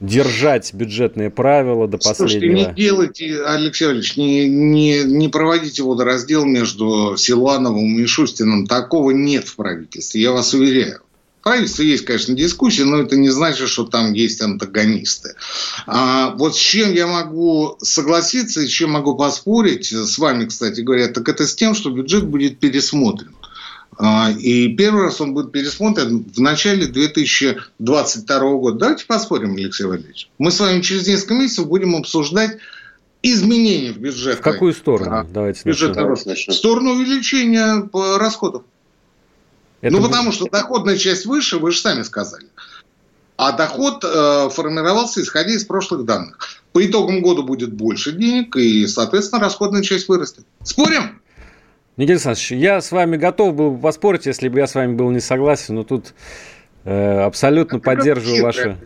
держать 0.00 0.74
бюджетные 0.74 1.30
правила 1.30 1.88
до 1.88 1.98
Слушайте, 2.00 2.22
последнего. 2.22 2.68
не 2.68 2.74
делайте, 2.74 3.42
Алексей 3.44 3.90
Ильич, 3.90 4.16
не, 4.16 4.48
не, 4.48 5.04
не 5.04 5.28
проводите 5.28 5.82
водораздел 5.82 6.44
между 6.44 7.16
Силановым 7.16 7.98
и 7.98 8.04
Шустиным. 8.06 8.66
Такого 8.66 9.12
нет 9.12 9.48
в 9.48 9.56
правительстве, 9.56 10.20
я 10.20 10.32
вас 10.32 10.52
уверяю. 10.52 11.00
В 11.40 11.48
правительстве 11.48 11.88
есть, 11.88 12.04
конечно, 12.04 12.34
дискуссии, 12.34 12.82
но 12.82 12.98
это 12.98 13.16
не 13.16 13.28
значит, 13.28 13.68
что 13.68 13.84
там 13.84 14.12
есть 14.12 14.42
антагонисты. 14.42 15.36
А 15.86 16.34
вот 16.36 16.56
с 16.56 16.58
чем 16.58 16.92
я 16.92 17.06
могу 17.06 17.76
согласиться 17.80 18.62
и 18.62 18.66
с 18.66 18.70
чем 18.70 18.90
могу 18.90 19.14
поспорить, 19.14 19.92
с 19.92 20.18
вами, 20.18 20.46
кстати 20.46 20.80
говоря, 20.80 21.06
так 21.06 21.28
это 21.28 21.46
с 21.46 21.54
тем, 21.54 21.76
что 21.76 21.90
бюджет 21.90 22.26
будет 22.26 22.58
пересмотрен. 22.58 23.35
А, 23.98 24.30
и 24.30 24.68
первый 24.74 25.04
раз 25.04 25.20
он 25.20 25.32
будет 25.32 25.52
пересмотрен 25.52 26.24
в 26.24 26.40
начале 26.40 26.86
2022 26.86 28.40
года. 28.56 28.78
Давайте 28.78 29.06
поспорим, 29.06 29.56
Алексей 29.56 29.84
Валерьевич. 29.84 30.28
Мы 30.38 30.50
с 30.50 30.60
вами 30.60 30.82
через 30.82 31.06
несколько 31.06 31.34
месяцев 31.34 31.66
будем 31.66 31.96
обсуждать 31.96 32.58
изменения 33.22 33.92
в 33.92 33.98
бюджете. 33.98 34.36
В 34.38 34.42
какую 34.42 34.74
сторону? 34.74 35.10
А, 35.10 35.24
Давайте 35.24 35.62
начнем. 36.26 36.52
В 36.52 36.56
сторону 36.56 36.92
увеличения 36.92 37.88
расходов. 38.18 38.64
Это 39.80 39.92
ну, 39.92 40.00
будет... 40.00 40.10
потому 40.10 40.32
что 40.32 40.46
доходная 40.46 40.96
часть 40.96 41.24
выше, 41.24 41.58
вы 41.58 41.72
же 41.72 41.80
сами 41.80 42.02
сказали. 42.02 42.46
А 43.38 43.52
доход 43.52 44.02
э, 44.04 44.48
формировался 44.50 45.22
исходя 45.22 45.52
из 45.52 45.64
прошлых 45.64 46.04
данных. 46.04 46.38
По 46.72 46.84
итогам 46.84 47.22
года 47.22 47.42
будет 47.42 47.72
больше 47.72 48.12
денег, 48.12 48.56
и, 48.56 48.86
соответственно, 48.86 49.40
расходная 49.40 49.82
часть 49.82 50.08
вырастет. 50.08 50.44
Спорим? 50.62 51.20
Никита 51.96 52.12
Александрович, 52.14 52.50
я 52.52 52.80
с 52.80 52.92
вами 52.92 53.16
готов 53.16 53.54
был 53.54 53.70
бы 53.70 53.80
поспорить, 53.80 54.26
если 54.26 54.48
бы 54.48 54.58
я 54.58 54.66
с 54.66 54.74
вами 54.74 54.94
был 54.94 55.10
не 55.10 55.20
согласен, 55.20 55.76
но 55.76 55.84
тут 55.84 56.14
э, 56.84 57.20
абсолютно 57.20 57.76
это 57.76 57.84
поддерживаю 57.84 58.42
ваше... 58.42 58.76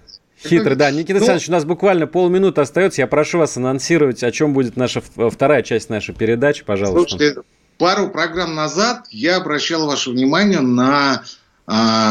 Хитрый, 0.42 0.74
да. 0.74 0.90
Никита 0.90 1.14
ну, 1.14 1.18
Александрович, 1.18 1.48
у 1.50 1.52
нас 1.52 1.64
буквально 1.66 2.06
полминуты 2.06 2.62
остается. 2.62 3.02
Я 3.02 3.06
прошу 3.06 3.38
вас 3.38 3.58
анонсировать, 3.58 4.22
о 4.22 4.30
чем 4.30 4.54
будет 4.54 4.74
наша 4.74 5.02
вторая 5.02 5.62
часть 5.62 5.90
нашей 5.90 6.14
передачи, 6.14 6.64
пожалуйста. 6.64 7.10
Слушайте, 7.10 7.42
пару 7.76 8.08
программ 8.08 8.54
назад 8.54 9.04
я 9.10 9.36
обращал 9.36 9.86
ваше 9.86 10.08
внимание 10.10 10.60
на 10.60 11.24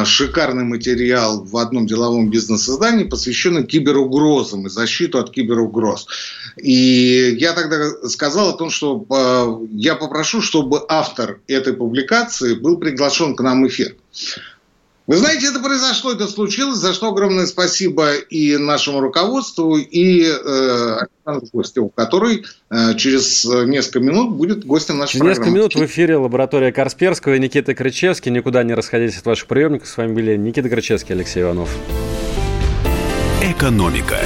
шикарный 0.05 0.63
материал 0.63 1.43
в 1.43 1.57
одном 1.57 1.85
деловом 1.85 2.29
бизнес-издании, 2.29 3.03
посвященный 3.03 3.65
киберугрозам 3.65 4.67
и 4.67 4.69
защиту 4.69 5.19
от 5.19 5.31
киберугроз. 5.31 6.07
И 6.57 7.35
я 7.37 7.53
тогда 7.53 8.07
сказал 8.07 8.49
о 8.49 8.57
том, 8.57 8.69
что 8.69 9.05
а, 9.09 9.59
я 9.71 9.95
попрошу, 9.95 10.41
чтобы 10.41 10.81
автор 10.87 11.41
этой 11.47 11.73
публикации 11.73 12.53
был 12.53 12.77
приглашен 12.77 13.35
к 13.35 13.41
нам 13.41 13.63
в 13.63 13.67
эфир. 13.67 13.95
Вы 15.09 15.17
знаете, 15.17 15.47
это 15.47 15.59
произошло, 15.59 16.11
это 16.11 16.27
случилось, 16.27 16.77
за 16.77 16.93
что 16.93 17.07
огромное 17.07 17.47
спасибо 17.47 18.13
и 18.13 18.57
нашему 18.57 18.99
руководству, 18.99 19.75
и 19.75 20.21
э, 20.21 20.97
Александру 21.25 21.49
Гостеву, 21.51 21.89
который 21.89 22.45
э, 22.69 22.93
через 22.95 23.43
несколько 23.43 24.01
минут 24.01 24.35
будет 24.35 24.67
гостем 24.67 24.99
нашей 24.99 25.13
через 25.13 25.21
программы. 25.21 25.33
Через 25.33 25.47
несколько 25.47 25.57
минут 25.57 25.89
в 25.89 25.91
эфире 25.91 26.17
лаборатория 26.17 26.71
Касперского 26.71 27.33
и 27.33 27.39
Никита 27.39 27.73
Крычевский. 27.73 28.31
Никуда 28.31 28.61
не 28.61 28.75
расходитесь 28.75 29.17
от 29.17 29.25
ваших 29.25 29.47
приемников. 29.47 29.87
С 29.87 29.97
вами 29.97 30.13
были 30.13 30.37
Никита 30.37 30.69
Крычевский, 30.69 31.15
Алексей 31.15 31.41
Иванов. 31.41 31.75
Экономика. 33.41 34.19